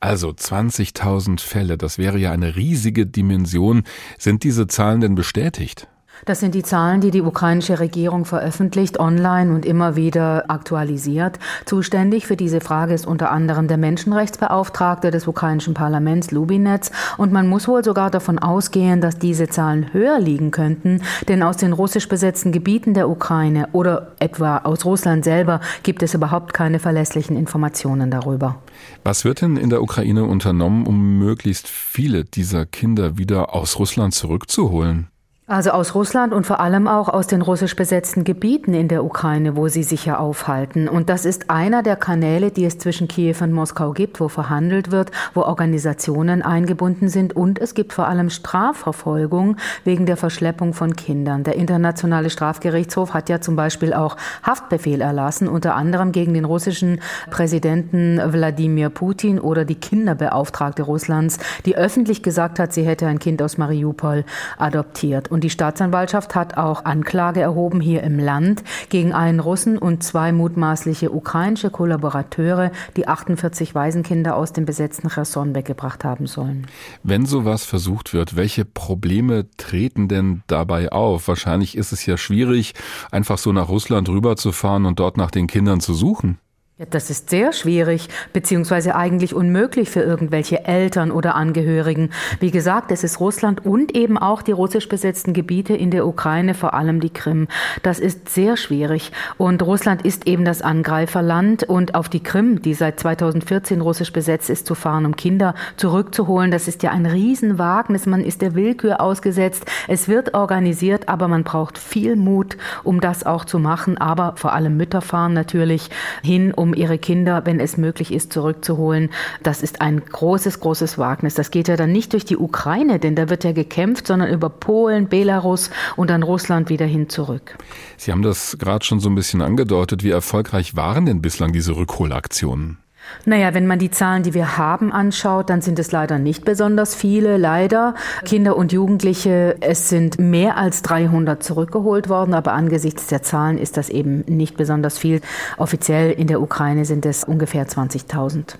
Also 0.00 0.28
20.000 0.28 1.40
Fälle, 1.40 1.78
das 1.78 1.96
wäre 1.96 2.18
ja 2.18 2.30
eine 2.30 2.56
riesige 2.56 3.06
Dimension. 3.06 3.84
Sind 4.18 4.44
diese 4.44 4.66
Zahlen 4.66 5.00
denn 5.00 5.14
bestätigt? 5.14 5.88
Das 6.24 6.40
sind 6.40 6.54
die 6.54 6.62
Zahlen, 6.62 7.00
die 7.00 7.10
die 7.10 7.22
ukrainische 7.22 7.80
Regierung 7.80 8.24
veröffentlicht, 8.24 8.98
online 8.98 9.54
und 9.54 9.66
immer 9.66 9.96
wieder 9.96 10.44
aktualisiert. 10.48 11.38
Zuständig 11.66 12.26
für 12.26 12.36
diese 12.36 12.60
Frage 12.60 12.94
ist 12.94 13.06
unter 13.06 13.30
anderem 13.30 13.68
der 13.68 13.76
Menschenrechtsbeauftragte 13.76 15.10
des 15.10 15.26
ukrainischen 15.26 15.74
Parlaments 15.74 16.30
Lubinetz. 16.30 16.90
Und 17.18 17.32
man 17.32 17.46
muss 17.46 17.68
wohl 17.68 17.84
sogar 17.84 18.10
davon 18.10 18.38
ausgehen, 18.38 19.00
dass 19.00 19.18
diese 19.18 19.48
Zahlen 19.48 19.92
höher 19.92 20.18
liegen 20.18 20.50
könnten, 20.50 21.02
denn 21.28 21.42
aus 21.42 21.58
den 21.58 21.72
russisch 21.72 22.08
besetzten 22.08 22.52
Gebieten 22.52 22.94
der 22.94 23.08
Ukraine 23.08 23.68
oder 23.72 24.12
etwa 24.18 24.58
aus 24.58 24.84
Russland 24.84 25.24
selber 25.24 25.60
gibt 25.82 26.02
es 26.02 26.14
überhaupt 26.14 26.54
keine 26.54 26.78
verlässlichen 26.78 27.36
Informationen 27.36 28.10
darüber. 28.10 28.56
Was 29.02 29.24
wird 29.24 29.42
denn 29.42 29.56
in 29.56 29.70
der 29.70 29.82
Ukraine 29.82 30.24
unternommen, 30.24 30.86
um 30.86 31.18
möglichst 31.18 31.68
viele 31.68 32.24
dieser 32.24 32.66
Kinder 32.66 33.18
wieder 33.18 33.54
aus 33.54 33.78
Russland 33.78 34.14
zurückzuholen? 34.14 35.08
Also 35.46 35.72
aus 35.72 35.94
Russland 35.94 36.32
und 36.32 36.46
vor 36.46 36.58
allem 36.58 36.88
auch 36.88 37.10
aus 37.10 37.26
den 37.26 37.42
russisch 37.42 37.76
besetzten 37.76 38.24
Gebieten 38.24 38.72
in 38.72 38.88
der 38.88 39.04
Ukraine, 39.04 39.56
wo 39.56 39.68
sie 39.68 39.82
sich 39.82 40.06
ja 40.06 40.16
aufhalten. 40.16 40.88
Und 40.88 41.10
das 41.10 41.26
ist 41.26 41.50
einer 41.50 41.82
der 41.82 41.96
Kanäle, 41.96 42.50
die 42.50 42.64
es 42.64 42.78
zwischen 42.78 43.08
Kiew 43.08 43.36
und 43.42 43.52
Moskau 43.52 43.92
gibt, 43.92 44.20
wo 44.20 44.28
verhandelt 44.28 44.90
wird, 44.90 45.10
wo 45.34 45.42
Organisationen 45.42 46.40
eingebunden 46.40 47.10
sind. 47.10 47.36
Und 47.36 47.58
es 47.58 47.74
gibt 47.74 47.92
vor 47.92 48.08
allem 48.08 48.30
Strafverfolgung 48.30 49.58
wegen 49.84 50.06
der 50.06 50.16
Verschleppung 50.16 50.72
von 50.72 50.96
Kindern. 50.96 51.44
Der 51.44 51.56
Internationale 51.56 52.30
Strafgerichtshof 52.30 53.12
hat 53.12 53.28
ja 53.28 53.42
zum 53.42 53.54
Beispiel 53.54 53.92
auch 53.92 54.16
Haftbefehl 54.44 55.02
erlassen, 55.02 55.46
unter 55.46 55.74
anderem 55.74 56.12
gegen 56.12 56.32
den 56.32 56.46
russischen 56.46 57.02
Präsidenten 57.28 58.18
Wladimir 58.32 58.88
Putin 58.88 59.38
oder 59.38 59.66
die 59.66 59.74
Kinderbeauftragte 59.74 60.84
Russlands, 60.84 61.36
die 61.66 61.76
öffentlich 61.76 62.22
gesagt 62.22 62.58
hat, 62.58 62.72
sie 62.72 62.84
hätte 62.84 63.06
ein 63.06 63.18
Kind 63.18 63.42
aus 63.42 63.58
Mariupol 63.58 64.24
adoptiert. 64.56 65.33
Und 65.34 65.42
die 65.42 65.50
Staatsanwaltschaft 65.50 66.36
hat 66.36 66.56
auch 66.56 66.84
Anklage 66.84 67.40
erhoben 67.40 67.80
hier 67.80 68.04
im 68.04 68.20
Land 68.20 68.62
gegen 68.88 69.12
einen 69.12 69.40
Russen 69.40 69.78
und 69.78 70.04
zwei 70.04 70.30
mutmaßliche 70.30 71.10
ukrainische 71.10 71.70
Kollaborateure, 71.70 72.70
die 72.96 73.08
48 73.08 73.74
Waisenkinder 73.74 74.36
aus 74.36 74.52
dem 74.52 74.64
besetzten 74.64 75.08
Cherson 75.08 75.56
weggebracht 75.56 76.04
haben 76.04 76.28
sollen. 76.28 76.68
Wenn 77.02 77.26
sowas 77.26 77.64
versucht 77.64 78.14
wird, 78.14 78.36
welche 78.36 78.64
Probleme 78.64 79.46
treten 79.56 80.06
denn 80.06 80.44
dabei 80.46 80.92
auf? 80.92 81.26
Wahrscheinlich 81.26 81.76
ist 81.76 81.90
es 81.90 82.06
ja 82.06 82.16
schwierig, 82.16 82.74
einfach 83.10 83.38
so 83.38 83.52
nach 83.52 83.68
Russland 83.68 84.08
rüberzufahren 84.08 84.86
und 84.86 85.00
dort 85.00 85.16
nach 85.16 85.32
den 85.32 85.48
Kindern 85.48 85.80
zu 85.80 85.94
suchen. 85.94 86.38
Ja, 86.76 86.86
das 86.90 87.08
ist 87.08 87.30
sehr 87.30 87.52
schwierig, 87.52 88.08
beziehungsweise 88.32 88.96
eigentlich 88.96 89.32
unmöglich 89.32 89.90
für 89.90 90.00
irgendwelche 90.00 90.64
Eltern 90.64 91.12
oder 91.12 91.36
Angehörigen. 91.36 92.10
Wie 92.40 92.50
gesagt, 92.50 92.90
es 92.90 93.04
ist 93.04 93.20
Russland 93.20 93.64
und 93.64 93.94
eben 93.94 94.18
auch 94.18 94.42
die 94.42 94.50
russisch 94.50 94.88
besetzten 94.88 95.34
Gebiete 95.34 95.76
in 95.76 95.92
der 95.92 96.04
Ukraine, 96.04 96.52
vor 96.52 96.74
allem 96.74 96.98
die 96.98 97.10
Krim. 97.10 97.46
Das 97.84 98.00
ist 98.00 98.28
sehr 98.28 98.56
schwierig. 98.56 99.12
Und 99.38 99.62
Russland 99.62 100.04
ist 100.04 100.26
eben 100.26 100.44
das 100.44 100.62
Angreiferland 100.62 101.62
und 101.62 101.94
auf 101.94 102.08
die 102.08 102.24
Krim, 102.24 102.60
die 102.60 102.74
seit 102.74 102.98
2014 102.98 103.80
russisch 103.80 104.12
besetzt 104.12 104.50
ist, 104.50 104.66
zu 104.66 104.74
fahren, 104.74 105.06
um 105.06 105.14
Kinder 105.14 105.54
zurückzuholen, 105.76 106.50
das 106.50 106.66
ist 106.66 106.82
ja 106.82 106.90
ein 106.90 107.06
Riesenwagnis. 107.06 108.06
Man 108.06 108.24
ist 108.24 108.42
der 108.42 108.56
Willkür 108.56 109.00
ausgesetzt. 109.00 109.64
Es 109.86 110.08
wird 110.08 110.34
organisiert, 110.34 111.08
aber 111.08 111.28
man 111.28 111.44
braucht 111.44 111.78
viel 111.78 112.16
Mut, 112.16 112.56
um 112.82 113.00
das 113.00 113.24
auch 113.24 113.44
zu 113.44 113.60
machen. 113.60 113.96
Aber 113.96 114.32
vor 114.34 114.54
allem 114.54 114.76
Mütter 114.76 115.02
fahren 115.02 115.34
natürlich 115.34 115.88
hin, 116.20 116.52
um 116.64 116.74
ihre 116.74 116.98
Kinder, 116.98 117.42
wenn 117.44 117.60
es 117.60 117.76
möglich 117.76 118.12
ist, 118.12 118.32
zurückzuholen. 118.32 119.10
Das 119.42 119.62
ist 119.62 119.82
ein 119.82 120.02
großes, 120.04 120.60
großes 120.60 120.98
Wagnis. 120.98 121.34
Das 121.34 121.50
geht 121.50 121.68
ja 121.68 121.76
dann 121.76 121.92
nicht 121.92 122.14
durch 122.14 122.24
die 122.24 122.38
Ukraine, 122.38 122.98
denn 122.98 123.14
da 123.14 123.28
wird 123.28 123.44
ja 123.44 123.52
gekämpft, 123.52 124.06
sondern 124.06 124.30
über 124.30 124.48
Polen, 124.48 125.08
Belarus 125.08 125.70
und 125.96 126.08
dann 126.08 126.22
Russland 126.22 126.70
wieder 126.70 126.86
hin 126.86 127.10
zurück. 127.10 127.56
Sie 127.98 128.12
haben 128.12 128.22
das 128.22 128.56
gerade 128.58 128.84
schon 128.84 128.98
so 128.98 129.10
ein 129.10 129.14
bisschen 129.14 129.42
angedeutet. 129.42 130.02
Wie 130.02 130.10
erfolgreich 130.10 130.74
waren 130.74 131.04
denn 131.04 131.20
bislang 131.20 131.52
diese 131.52 131.76
Rückholaktionen? 131.76 132.78
Naja, 133.24 133.54
wenn 133.54 133.66
man 133.66 133.78
die 133.78 133.90
Zahlen, 133.90 134.22
die 134.22 134.34
wir 134.34 134.58
haben, 134.58 134.92
anschaut, 134.92 135.50
dann 135.50 135.62
sind 135.62 135.78
es 135.78 135.92
leider 135.92 136.18
nicht 136.18 136.44
besonders 136.44 136.94
viele, 136.94 137.36
leider. 137.36 137.94
Kinder 138.24 138.56
und 138.56 138.72
Jugendliche, 138.72 139.56
es 139.60 139.88
sind 139.88 140.18
mehr 140.18 140.56
als 140.56 140.82
300 140.82 141.42
zurückgeholt 141.42 142.08
worden, 142.08 142.34
aber 142.34 142.52
angesichts 142.52 143.06
der 143.06 143.22
Zahlen 143.22 143.58
ist 143.58 143.76
das 143.76 143.88
eben 143.88 144.24
nicht 144.26 144.56
besonders 144.56 144.98
viel. 144.98 145.20
Offiziell 145.56 146.10
in 146.12 146.26
der 146.26 146.40
Ukraine 146.40 146.84
sind 146.84 147.06
es 147.06 147.24
ungefähr 147.24 147.66
20.000. 147.66 148.56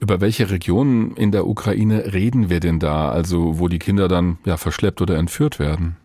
Über 0.00 0.20
welche 0.20 0.50
Regionen 0.50 1.12
in 1.16 1.32
der 1.32 1.46
Ukraine 1.46 2.12
reden 2.12 2.48
wir 2.48 2.60
denn 2.60 2.78
da, 2.78 3.10
also 3.10 3.58
wo 3.58 3.68
die 3.68 3.78
Kinder 3.78 4.08
dann 4.08 4.38
ja 4.44 4.56
verschleppt 4.56 5.02
oder 5.02 5.16
entführt 5.16 5.58
werden? 5.58 5.96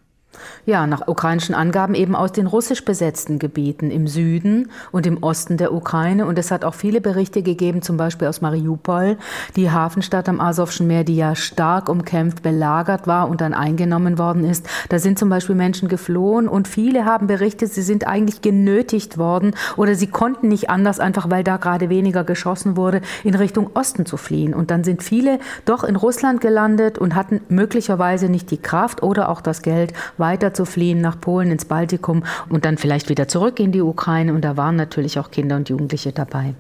Ja, 0.66 0.86
nach 0.86 1.08
ukrainischen 1.08 1.56
Angaben 1.56 1.96
eben 1.96 2.16
aus 2.16 2.32
den 2.32 2.46
russisch 2.46 2.86
besetzten 2.86 3.40
Gebieten 3.40 3.90
im 3.90 4.08
Süden 4.08 4.70
und 4.92 5.08
im 5.08 5.24
Osten 5.24 5.58
der 5.58 5.74
Ukraine. 5.74 6.26
Und 6.26 6.38
es 6.38 6.52
hat 6.52 6.64
auch 6.64 6.76
viele 6.76 7.02
Berichte 7.02 7.42
gegeben, 7.42 7.82
zum 7.82 7.98
Beispiel 7.98 8.28
aus 8.28 8.42
Mariupol, 8.42 9.18
die 9.56 9.72
Hafenstadt 9.72 10.30
am 10.30 10.40
Asowschen 10.40 10.88
Meer, 10.88 11.04
die 11.04 11.16
ja 11.16 11.36
stark 11.36 11.90
umkämpft, 11.90 12.44
belagert 12.44 13.08
war 13.08 13.28
und 13.28 13.42
dann 13.42 13.54
eingenommen 13.54 14.20
worden 14.20 14.46
ist. 14.46 14.68
Da 14.90 15.00
sind 15.00 15.18
zum 15.18 15.30
Beispiel 15.30 15.56
Menschen 15.56 15.90
geflohen 15.90 16.48
und 16.48 16.68
viele 16.68 17.06
haben 17.06 17.28
berichtet, 17.28 17.74
sie 17.74 17.82
sind 17.82 18.08
eigentlich 18.08 18.42
genötigt 18.42 19.18
worden 19.18 19.56
oder 19.78 19.96
sie 19.96 20.08
konnten 20.08 20.48
nicht 20.48 20.70
anders, 20.70 21.00
einfach 21.00 21.30
weil 21.30 21.44
da 21.44 21.58
gerade 21.58 21.90
weniger 21.90 22.24
geschossen 22.24 22.78
wurde, 22.78 23.02
in 23.24 23.36
Richtung 23.36 23.72
Osten 23.74 24.06
zu 24.06 24.18
fliehen. 24.18 24.54
Und 24.54 24.70
dann 24.70 24.84
sind 24.84 25.02
viele 25.02 25.40
doch 25.66 25.84
in 25.84 25.96
Russland 25.96 26.40
gelandet 26.40 27.00
und 27.00 27.16
hatten 27.16 27.42
möglicherweise 27.50 28.30
nicht 28.30 28.52
die 28.52 28.62
Kraft 28.62 29.02
oder 29.02 29.30
auch 29.30 29.42
das 29.42 29.64
Geld, 29.64 29.94
weiter 30.22 30.54
zu 30.54 30.64
fliehen 30.64 31.02
nach 31.02 31.20
Polen, 31.20 31.52
ins 31.52 31.66
Baltikum 31.66 32.24
und 32.48 32.64
dann 32.64 32.78
vielleicht 32.78 33.10
wieder 33.10 33.28
zurück 33.28 33.60
in 33.60 33.74
die 33.74 33.82
Ukraine. 33.82 34.34
Und 34.34 34.46
da 34.46 34.56
waren 34.56 34.78
natürlich 34.78 35.20
auch 35.20 35.32
Kinder 35.32 35.58
und 35.58 35.68
Jugendliche 35.68 36.14
dabei. 36.14 36.54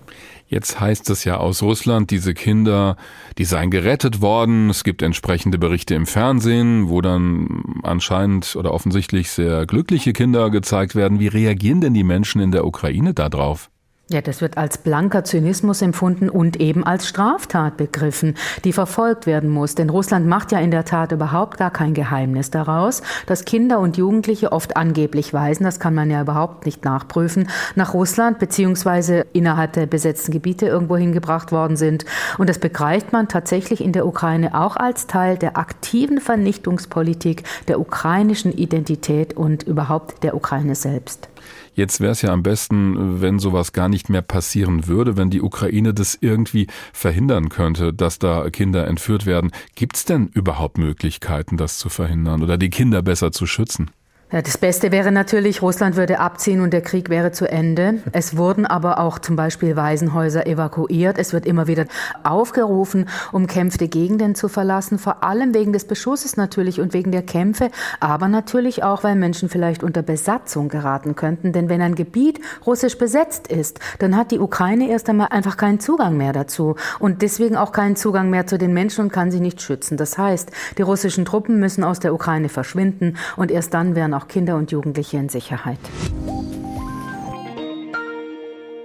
Jetzt 0.51 0.81
heißt 0.81 1.09
es 1.09 1.23
ja 1.23 1.37
aus 1.37 1.63
Russland, 1.63 2.11
diese 2.11 2.33
Kinder, 2.33 2.97
die 3.37 3.45
seien 3.45 3.71
gerettet 3.71 4.19
worden. 4.19 4.69
Es 4.69 4.83
gibt 4.83 5.01
entsprechende 5.01 5.57
Berichte 5.57 5.95
im 5.95 6.05
Fernsehen, 6.05 6.89
wo 6.89 6.99
dann 6.99 7.63
anscheinend 7.83 8.57
oder 8.57 8.73
offensichtlich 8.73 9.31
sehr 9.31 9.65
glückliche 9.65 10.11
Kinder 10.11 10.49
gezeigt 10.49 10.93
werden. 10.93 11.21
Wie 11.21 11.29
reagieren 11.29 11.79
denn 11.79 11.93
die 11.93 12.03
Menschen 12.03 12.41
in 12.41 12.51
der 12.51 12.65
Ukraine 12.65 13.13
darauf? 13.13 13.70
Ja, 14.11 14.19
das 14.19 14.41
wird 14.41 14.57
als 14.57 14.77
blanker 14.77 15.23
Zynismus 15.23 15.81
empfunden 15.81 16.29
und 16.29 16.59
eben 16.59 16.85
als 16.85 17.07
Straftat 17.07 17.77
begriffen, 17.77 18.35
die 18.65 18.73
verfolgt 18.73 19.25
werden 19.25 19.49
muss. 19.49 19.75
Denn 19.75 19.89
Russland 19.89 20.27
macht 20.27 20.51
ja 20.51 20.59
in 20.59 20.69
der 20.69 20.83
Tat 20.83 21.13
überhaupt 21.13 21.57
gar 21.57 21.71
kein 21.71 21.93
Geheimnis 21.93 22.51
daraus, 22.51 23.03
dass 23.25 23.45
Kinder 23.45 23.79
und 23.79 23.95
Jugendliche 23.95 24.51
oft 24.51 24.75
angeblich 24.75 25.33
weisen, 25.33 25.63
das 25.63 25.79
kann 25.79 25.95
man 25.95 26.11
ja 26.11 26.19
überhaupt 26.19 26.65
nicht 26.65 26.83
nachprüfen, 26.83 27.47
nach 27.75 27.93
Russland 27.93 28.37
beziehungsweise 28.37 29.25
innerhalb 29.31 29.71
der 29.73 29.85
besetzten 29.85 30.33
Gebiete 30.33 30.65
irgendwo 30.65 30.97
hingebracht 30.97 31.53
worden 31.53 31.77
sind. 31.77 32.03
Und 32.37 32.49
das 32.49 32.59
begreift 32.59 33.13
man 33.13 33.29
tatsächlich 33.29 33.81
in 33.81 33.93
der 33.93 34.05
Ukraine 34.05 34.59
auch 34.59 34.75
als 34.75 35.07
Teil 35.07 35.37
der 35.37 35.57
aktiven 35.57 36.19
Vernichtungspolitik 36.19 37.43
der 37.69 37.79
ukrainischen 37.79 38.51
Identität 38.51 39.37
und 39.37 39.63
überhaupt 39.63 40.21
der 40.23 40.35
Ukraine 40.35 40.75
selbst. 40.75 41.29
Jetzt 41.73 42.01
wäre 42.01 42.11
es 42.11 42.21
ja 42.21 42.31
am 42.31 42.43
besten, 42.43 43.21
wenn 43.21 43.39
sowas 43.39 43.71
gar 43.71 43.87
nicht 43.87 44.09
mehr 44.09 44.21
passieren 44.21 44.87
würde, 44.87 45.15
wenn 45.15 45.29
die 45.29 45.41
Ukraine 45.41 45.93
das 45.93 46.17
irgendwie 46.19 46.67
verhindern 46.91 47.49
könnte, 47.49 47.93
dass 47.93 48.19
da 48.19 48.49
Kinder 48.49 48.87
entführt 48.87 49.25
werden. 49.25 49.51
Gibt 49.75 49.95
es 49.95 50.05
denn 50.05 50.27
überhaupt 50.27 50.77
Möglichkeiten, 50.77 51.55
das 51.57 51.77
zu 51.77 51.89
verhindern 51.89 52.43
oder 52.43 52.57
die 52.57 52.69
Kinder 52.69 53.01
besser 53.01 53.31
zu 53.31 53.47
schützen? 53.47 53.91
Ja, 54.33 54.41
das 54.41 54.57
Beste 54.57 54.93
wäre 54.93 55.11
natürlich, 55.11 55.61
Russland 55.61 55.97
würde 55.97 56.21
abziehen 56.21 56.61
und 56.61 56.71
der 56.71 56.79
Krieg 56.79 57.09
wäre 57.09 57.33
zu 57.33 57.51
Ende. 57.51 57.95
Es 58.13 58.37
wurden 58.37 58.65
aber 58.65 58.97
auch 59.01 59.19
zum 59.19 59.35
Beispiel 59.35 59.75
Waisenhäuser 59.75 60.47
evakuiert. 60.47 61.17
Es 61.17 61.33
wird 61.33 61.45
immer 61.45 61.67
wieder 61.67 61.83
aufgerufen, 62.23 63.09
umkämpfte 63.33 63.89
Gegenden 63.89 64.33
zu 64.33 64.47
verlassen, 64.47 64.99
vor 64.99 65.25
allem 65.25 65.53
wegen 65.53 65.73
des 65.73 65.83
Beschusses 65.83 66.37
natürlich 66.37 66.79
und 66.79 66.93
wegen 66.93 67.11
der 67.11 67.23
Kämpfe, 67.23 67.71
aber 67.99 68.29
natürlich 68.29 68.83
auch, 68.83 69.03
weil 69.03 69.17
Menschen 69.17 69.49
vielleicht 69.49 69.83
unter 69.83 70.01
Besatzung 70.01 70.69
geraten 70.69 71.15
könnten. 71.15 71.51
Denn 71.51 71.67
wenn 71.67 71.81
ein 71.81 71.95
Gebiet 71.95 72.39
russisch 72.65 72.97
besetzt 72.97 73.47
ist, 73.47 73.81
dann 73.99 74.15
hat 74.15 74.31
die 74.31 74.39
Ukraine 74.39 74.89
erst 74.89 75.09
einmal 75.09 75.27
einfach 75.31 75.57
keinen 75.57 75.81
Zugang 75.81 76.15
mehr 76.15 76.31
dazu 76.31 76.77
und 76.99 77.21
deswegen 77.21 77.57
auch 77.57 77.73
keinen 77.73 77.97
Zugang 77.97 78.29
mehr 78.29 78.47
zu 78.47 78.57
den 78.57 78.71
Menschen 78.71 79.01
und 79.03 79.11
kann 79.11 79.29
sie 79.29 79.41
nicht 79.41 79.61
schützen. 79.61 79.97
Das 79.97 80.17
heißt, 80.17 80.51
die 80.77 80.83
russischen 80.83 81.25
Truppen 81.25 81.59
müssen 81.59 81.83
aus 81.83 81.99
der 81.99 82.13
Ukraine 82.13 82.47
verschwinden 82.47 83.17
und 83.35 83.51
erst 83.51 83.73
dann 83.73 83.93
werden 83.93 84.13
auch 84.13 84.20
auch 84.21 84.27
Kinder 84.27 84.55
und 84.55 84.71
Jugendliche 84.71 85.17
in 85.17 85.29
Sicherheit. 85.29 85.79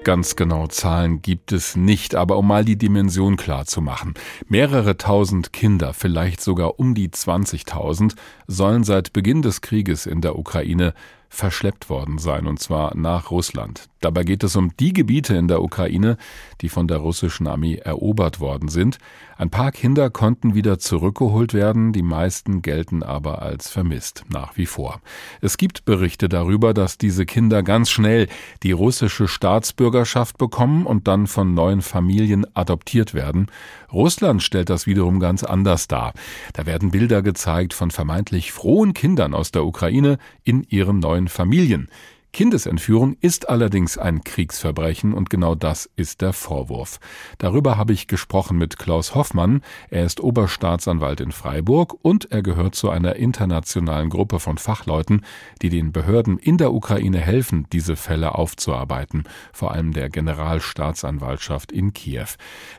Ganz 0.04 0.36
genau 0.36 0.68
Zahlen 0.68 1.20
gibt 1.20 1.50
es 1.50 1.74
nicht, 1.74 2.14
aber 2.14 2.36
um 2.38 2.46
mal 2.46 2.64
die 2.64 2.78
Dimension 2.78 3.36
klar 3.36 3.66
zu 3.66 3.80
machen. 3.80 4.14
Mehrere 4.48 4.96
tausend 4.96 5.52
Kinder, 5.52 5.94
vielleicht 5.94 6.40
sogar 6.40 6.78
um 6.78 6.94
die 6.94 7.08
20.000, 7.08 8.14
sollen 8.46 8.84
seit 8.84 9.12
Beginn 9.12 9.42
des 9.42 9.62
Krieges 9.62 10.06
in 10.06 10.20
der 10.20 10.38
Ukraine 10.38 10.94
verschleppt 11.28 11.90
worden 11.90 12.18
sein, 12.18 12.46
und 12.46 12.60
zwar 12.60 12.96
nach 12.96 13.30
Russland. 13.30 13.88
Dabei 14.00 14.24
geht 14.24 14.44
es 14.44 14.54
um 14.54 14.70
die 14.78 14.92
Gebiete 14.92 15.34
in 15.36 15.48
der 15.48 15.62
Ukraine, 15.62 16.16
die 16.60 16.68
von 16.68 16.86
der 16.86 16.98
russischen 16.98 17.46
Armee 17.46 17.76
erobert 17.76 18.40
worden 18.40 18.68
sind. 18.68 18.98
Ein 19.38 19.50
paar 19.50 19.72
Kinder 19.72 20.10
konnten 20.10 20.54
wieder 20.54 20.78
zurückgeholt 20.78 21.54
werden, 21.54 21.92
die 21.92 22.02
meisten 22.02 22.62
gelten 22.62 23.02
aber 23.02 23.42
als 23.42 23.68
vermisst, 23.68 24.24
nach 24.28 24.56
wie 24.56 24.66
vor. 24.66 25.00
Es 25.40 25.56
gibt 25.56 25.84
Berichte 25.84 26.28
darüber, 26.28 26.72
dass 26.72 26.98
diese 26.98 27.26
Kinder 27.26 27.62
ganz 27.62 27.90
schnell 27.90 28.28
die 28.62 28.72
russische 28.72 29.28
Staatsbürgerschaft 29.28 30.38
bekommen 30.38 30.86
und 30.86 31.08
dann 31.08 31.26
von 31.26 31.54
neuen 31.54 31.82
Familien 31.82 32.46
adoptiert 32.54 33.12
werden. 33.12 33.48
Russland 33.92 34.42
stellt 34.42 34.70
das 34.70 34.86
wiederum 34.86 35.20
ganz 35.20 35.42
anders 35.42 35.88
dar. 35.88 36.12
Da 36.52 36.66
werden 36.66 36.90
Bilder 36.90 37.22
gezeigt 37.22 37.74
von 37.74 37.90
vermeintlich 37.90 38.52
frohen 38.52 38.94
Kindern 38.94 39.34
aus 39.34 39.52
der 39.52 39.64
Ukraine 39.64 40.18
in 40.44 40.62
ihren 40.68 40.98
neuen 40.98 41.15
Familien. 41.28 41.88
Kindesentführung 42.32 43.16
ist 43.20 43.48
allerdings 43.48 43.96
ein 43.96 44.22
Kriegsverbrechen 44.22 45.14
und 45.14 45.30
genau 45.30 45.54
das 45.54 45.88
ist 45.96 46.20
der 46.20 46.34
Vorwurf. 46.34 47.00
Darüber 47.38 47.78
habe 47.78 47.94
ich 47.94 48.08
gesprochen 48.08 48.58
mit 48.58 48.78
Klaus 48.78 49.14
Hoffmann. 49.14 49.62
Er 49.88 50.04
ist 50.04 50.20
Oberstaatsanwalt 50.20 51.20
in 51.20 51.32
Freiburg 51.32 51.96
und 52.02 52.30
er 52.30 52.42
gehört 52.42 52.74
zu 52.74 52.90
einer 52.90 53.16
internationalen 53.16 54.10
Gruppe 54.10 54.38
von 54.38 54.58
Fachleuten, 54.58 55.22
die 55.62 55.70
den 55.70 55.92
Behörden 55.92 56.38
in 56.38 56.58
der 56.58 56.74
Ukraine 56.74 57.20
helfen, 57.20 57.66
diese 57.72 57.96
Fälle 57.96 58.34
aufzuarbeiten, 58.34 59.24
vor 59.52 59.72
allem 59.72 59.94
der 59.94 60.10
Generalstaatsanwaltschaft 60.10 61.72
in 61.72 61.94
Kiew. 61.94 62.28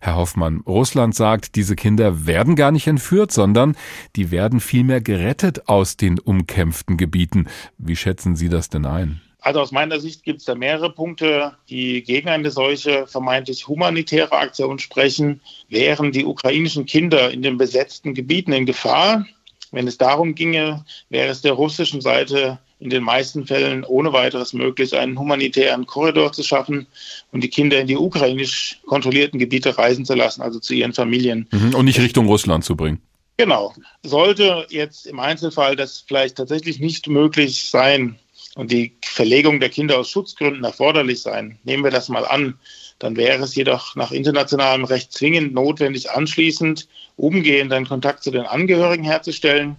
Herr 0.01 0.17
Hoffmann, 0.17 0.61
Russland 0.67 1.15
sagt, 1.15 1.55
diese 1.55 1.75
Kinder 1.75 2.27
werden 2.27 2.55
gar 2.55 2.71
nicht 2.71 2.85
entführt, 2.85 3.31
sondern 3.31 3.75
die 4.15 4.29
werden 4.29 4.59
vielmehr 4.59 5.01
gerettet 5.01 5.67
aus 5.67 5.97
den 5.97 6.19
umkämpften 6.19 6.97
Gebieten. 6.97 7.47
Wie 7.79 7.95
schätzen 7.95 8.35
Sie 8.35 8.49
das 8.49 8.69
denn 8.69 8.85
ein? 8.85 9.21
Also 9.47 9.61
aus 9.61 9.71
meiner 9.71 10.01
Sicht 10.01 10.23
gibt 10.23 10.39
es 10.39 10.45
da 10.45 10.55
mehrere 10.55 10.89
Punkte, 10.89 11.53
die 11.69 12.03
gegen 12.03 12.27
eine 12.27 12.51
solche 12.51 13.07
vermeintlich 13.07 13.65
humanitäre 13.65 14.33
Aktion 14.33 14.77
sprechen. 14.77 15.39
Wären 15.69 16.11
die 16.11 16.25
ukrainischen 16.25 16.85
Kinder 16.85 17.31
in 17.31 17.43
den 17.43 17.57
besetzten 17.57 18.13
Gebieten 18.13 18.51
in 18.51 18.65
Gefahr? 18.65 19.25
Wenn 19.71 19.87
es 19.87 19.97
darum 19.97 20.35
ginge, 20.35 20.83
wäre 21.07 21.29
es 21.29 21.43
der 21.43 21.53
russischen 21.53 22.01
Seite 22.01 22.59
in 22.81 22.89
den 22.89 23.03
meisten 23.03 23.47
Fällen 23.47 23.85
ohne 23.85 24.11
weiteres 24.11 24.51
möglich, 24.51 24.97
einen 24.97 25.17
humanitären 25.17 25.85
Korridor 25.85 26.33
zu 26.33 26.43
schaffen 26.43 26.85
und 27.31 27.41
die 27.41 27.49
Kinder 27.49 27.79
in 27.79 27.87
die 27.87 27.95
ukrainisch 27.95 28.81
kontrollierten 28.85 29.39
Gebiete 29.39 29.77
reisen 29.77 30.03
zu 30.03 30.15
lassen, 30.15 30.41
also 30.41 30.59
zu 30.59 30.73
ihren 30.73 30.91
Familien. 30.91 31.47
Mhm, 31.53 31.73
und 31.73 31.85
nicht 31.85 32.01
Richtung 32.01 32.27
Russland 32.27 32.65
zu 32.65 32.75
bringen. 32.75 33.01
Genau. 33.37 33.73
Sollte 34.03 34.65
jetzt 34.69 35.05
im 35.05 35.21
Einzelfall 35.21 35.77
das 35.77 36.03
vielleicht 36.05 36.35
tatsächlich 36.35 36.81
nicht 36.81 37.07
möglich 37.07 37.69
sein, 37.69 38.17
und 38.57 38.71
die 38.71 38.93
Verlegung 39.05 39.59
der 39.59 39.69
Kinder 39.69 39.99
aus 39.99 40.09
Schutzgründen 40.09 40.63
erforderlich 40.63 41.21
sein. 41.21 41.59
Nehmen 41.63 41.83
wir 41.83 41.91
das 41.91 42.09
mal 42.09 42.25
an. 42.25 42.55
Dann 42.97 43.15
wäre 43.15 43.43
es 43.43 43.53
jedoch 43.53 43.95
nach 43.95 44.11
internationalem 44.11 44.83
Recht 44.83 45.13
zwingend 45.13 45.53
notwendig, 45.53 46.09
anschließend 46.09 46.87
umgehend 47.17 47.71
einen 47.71 47.87
Kontakt 47.87 48.23
zu 48.23 48.31
den 48.31 48.47
Angehörigen 48.47 49.03
herzustellen. 49.03 49.75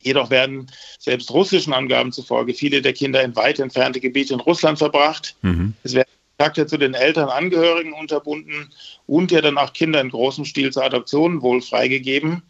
Jedoch 0.00 0.30
werden 0.30 0.70
selbst 0.98 1.30
russischen 1.32 1.74
Angaben 1.74 2.12
zufolge 2.12 2.54
viele 2.54 2.80
der 2.80 2.94
Kinder 2.94 3.22
in 3.22 3.36
weit 3.36 3.58
entfernte 3.58 4.00
Gebiete 4.00 4.32
in 4.32 4.40
Russland 4.40 4.78
verbracht. 4.78 5.36
Mhm. 5.42 5.74
Es 5.82 5.92
werden 5.94 6.08
Kontakte 6.38 6.66
zu 6.66 6.78
den 6.78 6.94
Eltern, 6.94 7.28
Angehörigen 7.28 7.92
unterbunden 7.92 8.70
und 9.06 9.30
ja 9.30 9.42
dann 9.42 9.58
auch 9.58 9.74
Kinder 9.74 10.00
in 10.00 10.08
großem 10.08 10.46
Stil 10.46 10.72
zur 10.72 10.84
Adoption 10.84 11.42
wohl 11.42 11.60
freigegeben. 11.60 12.42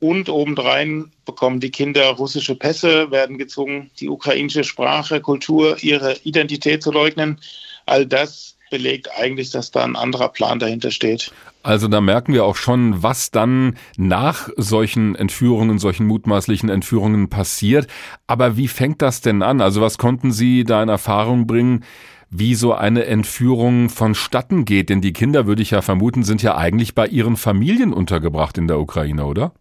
Und 0.00 0.30
obendrein 0.30 1.12
bekommen 1.26 1.60
die 1.60 1.70
Kinder 1.70 2.08
russische 2.10 2.56
Pässe, 2.56 3.10
werden 3.10 3.36
gezwungen, 3.36 3.90
die 4.00 4.08
ukrainische 4.08 4.64
Sprache, 4.64 5.20
Kultur, 5.20 5.76
ihre 5.82 6.16
Identität 6.24 6.82
zu 6.82 6.90
leugnen. 6.90 7.38
All 7.84 8.06
das 8.06 8.56
belegt 8.70 9.10
eigentlich, 9.18 9.50
dass 9.50 9.70
da 9.70 9.84
ein 9.84 9.96
anderer 9.96 10.30
Plan 10.30 10.58
dahinter 10.58 10.90
steht. 10.90 11.32
Also 11.62 11.88
da 11.88 12.00
merken 12.00 12.32
wir 12.32 12.44
auch 12.44 12.56
schon, 12.56 13.02
was 13.02 13.30
dann 13.30 13.76
nach 13.98 14.48
solchen 14.56 15.14
Entführungen, 15.14 15.78
solchen 15.78 16.06
mutmaßlichen 16.06 16.70
Entführungen 16.70 17.28
passiert. 17.28 17.86
Aber 18.26 18.56
wie 18.56 18.68
fängt 18.68 19.02
das 19.02 19.20
denn 19.20 19.42
an? 19.42 19.60
Also 19.60 19.82
was 19.82 19.98
konnten 19.98 20.32
Sie 20.32 20.64
da 20.64 20.82
in 20.82 20.88
Erfahrung 20.88 21.46
bringen? 21.46 21.84
wie 22.32 22.54
so 22.54 22.72
eine 22.72 23.06
Entführung 23.06 23.88
vonstatten 23.88 24.64
geht. 24.64 24.88
Denn 24.88 25.00
die 25.00 25.12
Kinder, 25.12 25.46
würde 25.46 25.62
ich 25.62 25.72
ja 25.72 25.82
vermuten, 25.82 26.22
sind 26.22 26.42
ja 26.42 26.56
eigentlich 26.56 26.94
bei 26.94 27.08
ihren 27.08 27.36
Familien 27.36 27.92
untergebracht 27.92 28.56
in 28.56 28.68
der 28.68 28.78
Ukraine, 28.78 29.24
oder? 29.24 29.52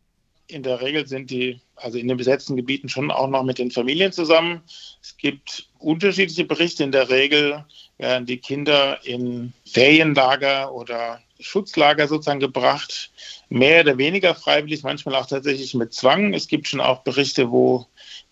In 0.49 0.63
der 0.63 0.81
Regel 0.81 1.07
sind 1.07 1.29
die, 1.29 1.61
also 1.75 1.99
in 1.99 2.07
den 2.07 2.17
besetzten 2.17 2.55
Gebieten 2.55 2.89
schon 2.89 3.11
auch 3.11 3.29
noch 3.29 3.43
mit 3.43 3.59
den 3.59 3.69
Familien 3.69 4.11
zusammen. 4.11 4.63
Es 4.99 5.15
gibt 5.15 5.69
unterschiedliche 5.77 6.43
Berichte. 6.43 6.83
In 6.83 6.91
der 6.91 7.09
Regel 7.09 7.63
werden 7.99 8.25
die 8.25 8.37
Kinder 8.37 8.99
in 9.05 9.53
Ferienlager 9.65 10.73
oder 10.73 11.21
Schutzlager 11.39 12.07
sozusagen 12.07 12.39
gebracht, 12.39 13.11
mehr 13.49 13.81
oder 13.81 13.97
weniger 13.99 14.33
freiwillig, 14.33 14.81
manchmal 14.83 15.15
auch 15.15 15.27
tatsächlich 15.27 15.75
mit 15.75 15.93
Zwang. 15.93 16.33
Es 16.33 16.47
gibt 16.47 16.67
schon 16.67 16.81
auch 16.81 17.03
Berichte, 17.03 17.51
wo 17.51 17.85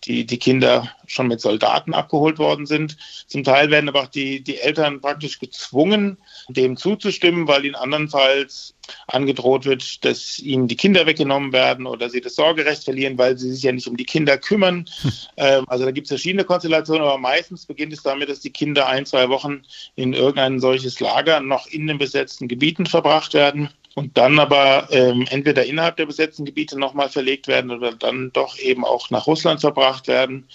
die, 0.04 0.26
die 0.26 0.38
Kinder 0.38 0.90
schon 1.06 1.28
mit 1.28 1.40
Soldaten 1.40 1.94
abgeholt 1.94 2.38
worden 2.38 2.66
sind. 2.66 2.96
Zum 3.28 3.44
Teil 3.44 3.70
werden 3.70 3.88
aber 3.88 4.02
auch 4.02 4.08
die, 4.08 4.42
die 4.42 4.58
Eltern 4.58 5.00
praktisch 5.00 5.38
gezwungen, 5.38 6.18
dem 6.48 6.76
zuzustimmen, 6.76 7.46
weil 7.46 7.64
ihnen 7.64 7.76
andernfalls 7.76 8.74
angedroht 9.06 9.64
wird, 9.64 10.04
dass 10.04 10.38
ihnen 10.38 10.68
die 10.68 10.76
Kinder 10.76 11.06
weggenommen 11.06 11.52
werden 11.52 11.86
oder 11.86 12.10
sie 12.10 12.20
das 12.20 12.34
Sorgerecht 12.34 12.84
verlieren, 12.84 13.18
weil 13.18 13.36
sie 13.38 13.50
sich 13.52 13.62
ja 13.62 13.72
nicht 13.72 13.88
um 13.88 13.96
die 13.96 14.04
Kinder 14.04 14.38
kümmern. 14.38 14.88
Hm. 15.38 15.64
Also 15.68 15.84
da 15.84 15.90
gibt 15.92 16.06
es 16.06 16.10
verschiedene 16.10 16.44
Konstellationen, 16.44 17.02
aber 17.02 17.18
meistens 17.18 17.66
beginnt 17.66 17.92
es 17.92 18.02
damit, 18.02 18.28
dass 18.28 18.40
die 18.40 18.50
Kinder 18.50 18.86
ein, 18.88 19.06
zwei 19.06 19.28
Wochen 19.28 19.62
in 19.94 20.12
irgendein 20.12 20.58
solches 20.58 20.98
Lager 21.00 21.40
noch 21.40 21.66
in 21.66 21.86
den 21.86 21.98
besetzten 21.98 22.48
Gebieten 22.48 22.86
verbracht 22.86 23.34
werden 23.34 23.68
und 23.94 24.16
dann 24.16 24.38
aber 24.38 24.88
ähm, 24.90 25.26
entweder 25.28 25.64
innerhalb 25.64 25.96
der 25.96 26.06
besetzten 26.06 26.44
Gebiete 26.44 26.78
nochmal 26.78 27.08
verlegt 27.08 27.48
werden 27.48 27.70
oder 27.70 27.92
dann 27.92 28.30
doch 28.32 28.56
eben 28.58 28.84
auch 28.84 29.10
nach 29.10 29.26
Russland 29.26 29.60
verbracht 29.60 30.06
werden. 30.06 30.46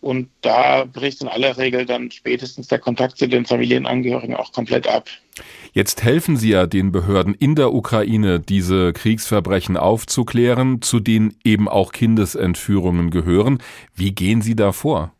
Und 0.00 0.30
da 0.40 0.84
bricht 0.84 1.20
in 1.20 1.28
aller 1.28 1.58
Regel 1.58 1.84
dann 1.84 2.10
spätestens 2.10 2.68
der 2.68 2.78
Kontakt 2.78 3.18
zu 3.18 3.28
den 3.28 3.44
Familienangehörigen 3.44 4.34
auch 4.34 4.52
komplett 4.52 4.88
ab. 4.88 5.08
Jetzt 5.72 6.02
helfen 6.02 6.36
Sie 6.36 6.50
ja 6.50 6.66
den 6.66 6.90
Behörden 6.90 7.34
in 7.34 7.54
der 7.54 7.74
Ukraine, 7.74 8.40
diese 8.40 8.92
Kriegsverbrechen 8.94 9.76
aufzuklären, 9.76 10.80
zu 10.80 11.00
denen 11.00 11.36
eben 11.44 11.68
auch 11.68 11.92
Kindesentführungen 11.92 13.10
gehören. 13.10 13.62
Wie 13.94 14.12
gehen 14.12 14.40
Sie 14.40 14.56
da 14.56 14.72
vor? 14.72 15.12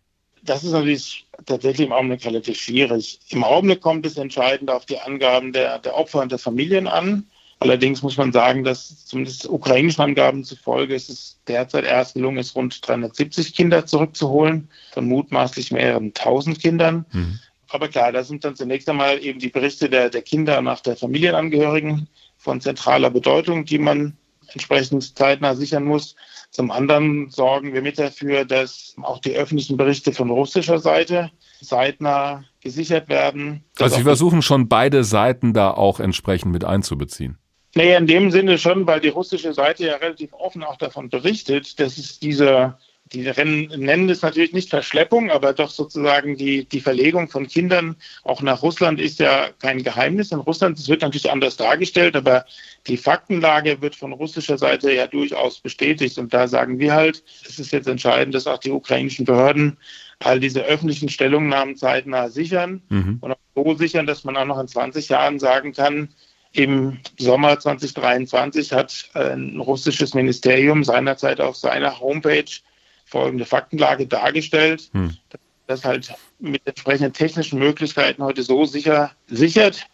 Das 0.43 0.65
ist 0.65 0.73
natürlich 0.73 1.27
tatsächlich 1.45 1.87
im 1.87 1.93
Augenblick 1.93 2.25
relativ 2.25 2.59
schwierig. 2.59 3.21
Im 3.29 3.45
Augenblick 3.45 3.83
kommt 3.83 4.07
es 4.07 4.17
entscheidend 4.17 4.71
auf 4.71 4.87
die 4.87 4.99
Angaben 4.99 5.53
der, 5.53 5.79
der 5.79 5.95
Opfer 5.95 6.23
und 6.23 6.33
der 6.33 6.39
Familien 6.39 6.87
an. 6.87 7.27
Allerdings 7.61 8.03
muss 8.03 8.17
man 8.17 8.33
sagen, 8.33 8.65
dass 8.65 9.05
zumindest 9.05 9.47
ukrainischen 9.47 10.03
Angaben 10.03 10.45
zufolge 10.45 10.95
ist 10.95 11.11
es 11.11 11.39
derzeit 11.47 11.85
erst 11.85 12.15
gelungen, 12.15 12.39
ist 12.39 12.57
rund 12.57 12.87
370 12.87 13.55
Kinder 13.55 13.85
zurückzuholen, 13.85 14.71
von 14.93 15.07
mutmaßlich 15.07 15.71
mehreren 15.71 16.15
tausend 16.15 16.59
Kindern. 16.59 17.05
Mhm. 17.13 17.39
Aber 17.69 17.89
klar, 17.89 18.13
das 18.13 18.29
sind 18.29 18.45
dann 18.45 18.57
zunächst 18.57 18.89
einmal 18.89 19.23
eben 19.23 19.39
die 19.39 19.51
Berichte 19.51 19.91
der, 19.91 20.09
der 20.09 20.23
Kinder 20.23 20.63
nach 20.63 20.81
der 20.81 20.97
Familienangehörigen 20.97 22.09
von 22.39 22.63
zentraler 22.63 23.11
Bedeutung, 23.11 23.67
die 23.67 23.79
man 23.79 24.17
entsprechend 24.49 25.17
zeitnah 25.17 25.55
sichern 25.55 25.85
muss. 25.85 26.17
Zum 26.51 26.71
anderen 26.71 27.29
sorgen 27.29 27.75
wir 27.75 27.83
mit 27.83 27.99
dafür, 27.99 28.47
dass 28.47 28.97
auch 29.03 29.19
die 29.21 29.35
öffentlichen 29.35 29.77
Berichte 29.77 30.13
von 30.13 30.31
russischer 30.31 30.79
Seite 30.79 31.31
zeitnah 31.63 32.43
gesichert 32.63 33.11
werden. 33.11 33.65
Also 33.79 33.97
Sie 33.97 34.03
versuchen 34.03 34.41
schon 34.41 34.67
beide 34.67 35.05
Seiten 35.05 35.53
da 35.53 35.71
auch 35.71 36.01
entsprechend 36.01 36.53
mit 36.53 36.65
einzubeziehen. 36.65 37.39
Naja, 37.75 37.99
in 37.99 38.07
dem 38.07 38.31
Sinne 38.31 38.59
schon, 38.59 38.87
weil 38.87 39.01
die 39.01 39.09
russische 39.09 39.53
Seite 39.53 39.87
ja 39.87 39.97
relativ 39.97 40.33
offen 40.33 40.65
auch 40.65 40.77
davon 40.77 41.09
berichtet, 41.09 41.79
dass 41.79 41.99
es 41.99 42.19
diese, 42.19 42.77
die 43.13 43.29
Rennen 43.29 43.69
nennen 43.77 44.09
es 44.11 44.23
natürlich 44.23 44.53
nicht 44.53 44.71
Verschleppung, 44.71 45.31
aber 45.31 45.53
doch 45.53 45.71
sozusagen 45.71 46.37
die, 46.37 46.65
die 46.65 46.81
Verlegung 46.81 47.29
von 47.29 47.47
Kindern 47.47 47.95
auch 48.25 48.43
nach 48.43 48.63
Russland 48.63 49.01
ist 49.01 49.21
ja 49.21 49.51
kein 49.61 49.85
Geheimnis. 49.85 50.33
In 50.33 50.41
Russland, 50.41 50.79
das 50.79 50.89
wird 50.89 51.03
natürlich 51.03 51.31
anders 51.31 51.57
dargestellt, 51.57 52.17
aber 52.17 52.45
die 52.89 52.97
Faktenlage 52.97 53.81
wird 53.81 53.95
von 53.95 54.13
russischer 54.13 54.59
Seite 54.59 54.93
ja 54.93 55.07
durchaus 55.07 55.61
bestätigt. 55.61 56.19
Und 56.19 56.35
da 56.35 56.49
sagen 56.49 56.81
wir 56.81 56.93
halt, 56.95 57.23
es 57.47 57.61
ist 57.61 57.73
jetzt 57.73 57.87
entscheidend, 57.87 58.35
dass 58.35 58.49
auch 58.49 58.59
die 58.59 58.73
ukrainischen 58.73 59.27
Behörden 59.27 59.77
all 60.19 60.41
diese 60.41 60.63
öffentlichen 60.65 61.09
Stellungnahmen 61.09 61.77
zeitnah 61.77 62.29
sichern 62.29 62.83
mhm. 62.89 63.19
und 63.21 63.33
auch 63.33 63.39
so 63.55 63.75
sichern, 63.75 64.07
dass 64.07 64.25
man 64.25 64.37
auch 64.37 64.45
noch 64.45 64.59
in 64.59 64.69
20 64.69 65.09
Jahren 65.09 65.39
sagen 65.39 65.73
kann, 65.73 66.09
im 66.53 66.99
Sommer 67.19 67.59
2023 67.59 68.73
hat 68.73 69.09
ein 69.15 69.61
russisches 69.61 70.15
Ministerium 70.15 70.85
seinerzeit 70.85 71.41
auf 71.41 71.57
seiner 71.57 72.01
Homepage 72.01 72.51
folgende 73.05 73.45
Faktenlage 73.45 74.07
dargestellt, 74.07 74.91
hm. 74.93 75.17
das 75.67 75.85
halt 75.85 76.13
mit 76.39 76.63
entsprechenden 76.67 77.13
technischen 77.13 77.59
Möglichkeiten 77.59 78.23
heute 78.23 78.43
so 78.43 78.65
sicher 78.65 79.13
sichert, 79.29 79.87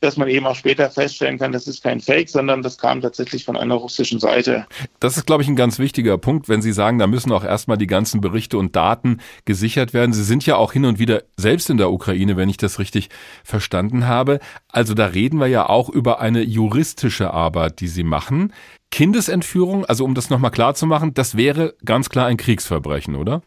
dass 0.00 0.16
man 0.16 0.28
eben 0.28 0.46
auch 0.46 0.54
später 0.54 0.90
feststellen 0.90 1.38
kann, 1.38 1.52
das 1.52 1.66
ist 1.66 1.82
kein 1.82 2.00
Fake, 2.00 2.28
sondern 2.28 2.62
das 2.62 2.78
kam 2.78 3.00
tatsächlich 3.00 3.44
von 3.44 3.56
einer 3.56 3.74
russischen 3.74 4.20
Seite. 4.20 4.66
Das 5.00 5.16
ist, 5.16 5.26
glaube 5.26 5.42
ich, 5.42 5.48
ein 5.48 5.56
ganz 5.56 5.78
wichtiger 5.78 6.18
Punkt, 6.18 6.48
wenn 6.48 6.62
Sie 6.62 6.72
sagen, 6.72 6.98
da 6.98 7.06
müssen 7.06 7.32
auch 7.32 7.44
erstmal 7.44 7.78
die 7.78 7.86
ganzen 7.86 8.20
Berichte 8.20 8.58
und 8.58 8.76
Daten 8.76 9.18
gesichert 9.44 9.94
werden. 9.94 10.12
Sie 10.12 10.24
sind 10.24 10.44
ja 10.44 10.56
auch 10.56 10.72
hin 10.72 10.84
und 10.84 10.98
wieder 10.98 11.22
selbst 11.36 11.70
in 11.70 11.78
der 11.78 11.90
Ukraine, 11.90 12.36
wenn 12.36 12.48
ich 12.48 12.58
das 12.58 12.78
richtig 12.78 13.08
verstanden 13.44 14.06
habe. 14.06 14.40
Also 14.68 14.94
da 14.94 15.06
reden 15.06 15.40
wir 15.40 15.46
ja 15.46 15.68
auch 15.68 15.88
über 15.88 16.20
eine 16.20 16.42
juristische 16.42 17.32
Arbeit, 17.32 17.80
die 17.80 17.88
Sie 17.88 18.04
machen. 18.04 18.52
Kindesentführung, 18.90 19.84
also 19.86 20.04
um 20.04 20.14
das 20.14 20.30
nochmal 20.30 20.50
klar 20.50 20.74
zu 20.74 20.86
machen, 20.86 21.14
das 21.14 21.36
wäre 21.36 21.74
ganz 21.84 22.10
klar 22.10 22.26
ein 22.26 22.36
Kriegsverbrechen, 22.36 23.16
oder? 23.16 23.42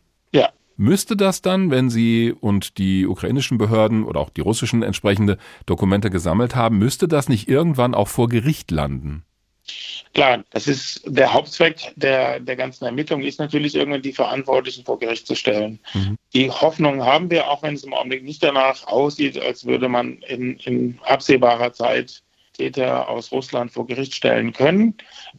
Müsste 0.77 1.17
das 1.17 1.41
dann, 1.41 1.71
wenn 1.71 1.89
Sie 1.89 2.31
und 2.31 2.77
die 2.77 3.07
ukrainischen 3.07 3.57
Behörden 3.57 4.03
oder 4.03 4.19
auch 4.19 4.29
die 4.29 4.41
russischen 4.41 4.83
entsprechende 4.83 5.39
Dokumente 5.65 6.11
gesammelt 6.11 6.55
haben, 6.55 6.77
müsste 6.77 7.07
das 7.07 7.29
nicht 7.29 7.49
irgendwann 7.49 7.95
auch 7.95 8.07
vor 8.07 8.29
Gericht 8.29 8.69
landen? 8.69 9.23
Klar, 10.13 10.43
das 10.51 10.67
ist 10.67 11.01
der 11.05 11.33
Hauptzweck 11.33 11.93
der, 11.95 12.39
der 12.39 12.55
ganzen 12.55 12.85
Ermittlung, 12.85 13.21
ist 13.21 13.39
natürlich 13.39 13.75
irgendwann 13.75 14.01
die 14.01 14.13
Verantwortlichen 14.13 14.85
vor 14.85 14.99
Gericht 14.99 15.27
zu 15.27 15.35
stellen. 15.35 15.79
Mhm. 15.93 16.15
Die 16.33 16.49
Hoffnung 16.49 17.03
haben 17.03 17.29
wir, 17.29 17.49
auch 17.49 17.63
wenn 17.63 17.73
es 17.73 17.83
im 17.83 17.93
Augenblick 17.93 18.23
nicht 18.23 18.43
danach 18.43 18.87
aussieht, 18.87 19.39
als 19.39 19.65
würde 19.65 19.89
man 19.89 20.19
in, 20.27 20.57
in 20.57 20.99
absehbarer 21.03 21.73
Zeit 21.73 22.21
Täter 22.53 23.07
aus 23.07 23.31
Russland 23.31 23.71
vor 23.71 23.85
Gericht 23.85 24.15
stellen 24.15 24.53
können. 24.53 24.95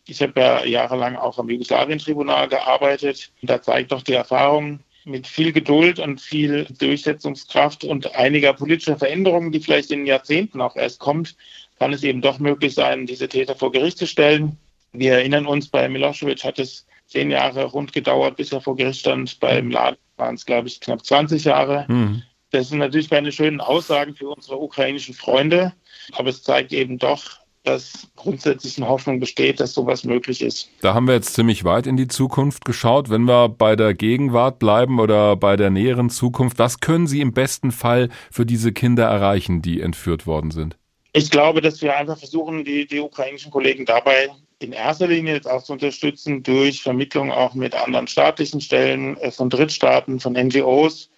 Ich 0.07 0.23
habe 0.23 0.41
ja 0.41 0.65
jahrelang 0.65 1.17
auch 1.17 1.39
am 1.39 1.49
Jugoslawien-Tribunal 1.49 2.49
gearbeitet. 2.49 3.33
Da 3.43 3.61
zeigt 3.61 3.91
doch 3.93 4.03
die 4.03 4.13
Erfahrung, 4.13 4.81
mit 5.09 5.27
viel 5.27 5.53
Geduld 5.53 5.99
und 5.99 6.21
viel 6.21 6.67
Durchsetzungskraft 6.79 7.85
und 7.85 8.15
einiger 8.15 8.53
politischer 8.53 8.97
Veränderungen, 8.97 9.53
die 9.53 9.61
vielleicht 9.61 9.91
in 9.91 10.07
Jahrzehnten 10.07 10.61
auch 10.61 10.77
erst 10.77 11.01
kommt, 11.01 11.37
kann 11.79 11.93
es 11.93 12.03
eben 12.03 12.21
doch 12.21 12.39
möglich 12.39 12.75
sein, 12.75 13.07
diese 13.07 13.29
Täter 13.29 13.55
vor 13.55 13.73
Gericht 13.73 13.99
zu 13.99 14.07
stellen. 14.07 14.57
Wir 14.93 15.15
erinnern 15.15 15.47
uns, 15.47 15.69
bei 15.69 15.89
Milosevic 15.89 16.45
hat 16.45 16.59
es 16.59 16.87
zehn 17.07 17.31
Jahre 17.31 17.65
rund 17.65 17.93
gedauert, 17.93 18.37
bis 18.37 18.53
er 18.53 18.61
vor 18.61 18.77
Gericht 18.77 19.01
stand. 19.01 19.41
Beim 19.41 19.71
Laden 19.71 19.99
waren 20.17 20.35
es, 20.35 20.45
glaube 20.45 20.69
ich, 20.69 20.81
knapp 20.81 21.05
20 21.05 21.45
Jahre. 21.45 21.87
Mhm. 21.89 22.23
Das 22.51 22.69
sind 22.69 22.79
natürlich 22.79 23.11
keine 23.11 23.33
schönen 23.33 23.61
Aussagen 23.61 24.15
für 24.15 24.29
unsere 24.29 24.59
ukrainischen 24.59 25.15
Freunde, 25.15 25.75
aber 26.13 26.31
es 26.31 26.43
zeigt 26.43 26.73
eben 26.73 26.99
doch, 26.99 27.39
dass 27.69 28.09
grundsätzlich 28.17 28.79
eine 28.79 28.89
Hoffnung 28.89 29.21
besteht, 29.21 29.61
dass 29.61 29.75
sowas 29.75 30.05
möglich 30.05 30.43
ist. 30.43 30.71
Da 30.81 30.95
haben 30.95 31.07
wir 31.07 31.15
jetzt 31.15 31.35
ziemlich 31.35 31.65
weit 31.65 31.87
in 31.87 31.97
die 31.97 32.09
Zukunft 32.09 32.65
geschaut. 32.65 33.11
Wenn 33.11 33.23
wir 33.23 33.49
bei 33.49 33.77
der 33.77 33.95
Gegenwart 33.95 34.59
bleiben 34.59 34.99
oder 34.99 35.37
bei 35.37 35.57
der 35.57 35.71
näheren 35.71 36.11
Zukunft, 36.11 36.59
was 36.59 36.81
können 36.81 37.07
Sie 37.07 37.21
im 37.21 37.33
besten 37.33 37.71
Fall 37.71 38.09
für 38.31 38.47
diese 38.47 38.73
Kinder 38.73 39.05
erreichen, 39.05 39.63
die 39.63 39.81
entführt 39.81 40.27
worden 40.27 40.51
sind? 40.51 40.77
Ich 41.13 41.31
glaube, 41.31 41.61
dass 41.61 41.83
wir 41.83 41.97
einfach 41.97 42.19
versuchen, 42.19 42.65
die, 42.65 42.87
die 42.87 43.01
ukrainischen 43.01 43.51
Kollegen 43.51 43.85
dabei 43.85 44.29
in 44.61 44.73
erster 44.73 45.07
Linie 45.07 45.35
jetzt 45.35 45.49
auch 45.49 45.63
zu 45.63 45.73
unterstützen 45.73 46.43
durch 46.43 46.83
Vermittlung 46.83 47.31
auch 47.31 47.55
mit 47.55 47.75
anderen 47.75 48.09
staatlichen 48.09 48.61
Stellen, 48.61 49.17
äh, 49.19 49.31
von 49.31 49.51
Drittstaaten, 49.51 50.21
von 50.21 50.33
NGOs, 50.33 51.11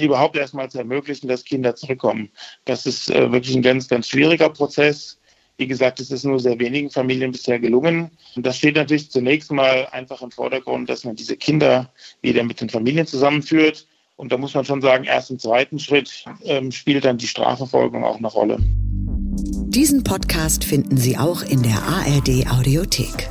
überhaupt 0.00 0.36
erstmal 0.36 0.70
zu 0.70 0.78
ermöglichen, 0.78 1.28
dass 1.28 1.44
Kinder 1.44 1.74
zurückkommen. 1.74 2.30
Das 2.64 2.86
ist 2.86 3.10
äh, 3.10 3.30
wirklich 3.30 3.54
ein 3.54 3.62
ganz, 3.62 3.88
ganz 3.88 4.08
schwieriger 4.08 4.48
Prozess. 4.48 5.19
Wie 5.60 5.66
gesagt, 5.66 6.00
es 6.00 6.10
ist 6.10 6.24
nur 6.24 6.40
sehr 6.40 6.58
wenigen 6.58 6.88
Familien 6.88 7.32
bisher 7.32 7.58
gelungen. 7.58 8.10
Und 8.34 8.46
das 8.46 8.56
steht 8.56 8.76
natürlich 8.76 9.10
zunächst 9.10 9.52
mal 9.52 9.86
einfach 9.92 10.22
im 10.22 10.30
Vordergrund, 10.30 10.88
dass 10.88 11.04
man 11.04 11.16
diese 11.16 11.36
Kinder 11.36 11.92
wieder 12.22 12.42
mit 12.44 12.62
den 12.62 12.70
Familien 12.70 13.06
zusammenführt. 13.06 13.86
Und 14.16 14.32
da 14.32 14.38
muss 14.38 14.54
man 14.54 14.64
schon 14.64 14.80
sagen, 14.80 15.04
erst 15.04 15.30
im 15.30 15.38
zweiten 15.38 15.78
Schritt 15.78 16.24
ähm, 16.44 16.72
spielt 16.72 17.04
dann 17.04 17.18
die 17.18 17.26
Strafverfolgung 17.26 18.04
auch 18.04 18.16
eine 18.16 18.28
Rolle. 18.28 18.56
Diesen 19.68 20.02
Podcast 20.02 20.64
finden 20.64 20.96
Sie 20.96 21.18
auch 21.18 21.42
in 21.42 21.62
der 21.62 21.82
ARD 21.82 22.50
Audiothek. 22.50 23.28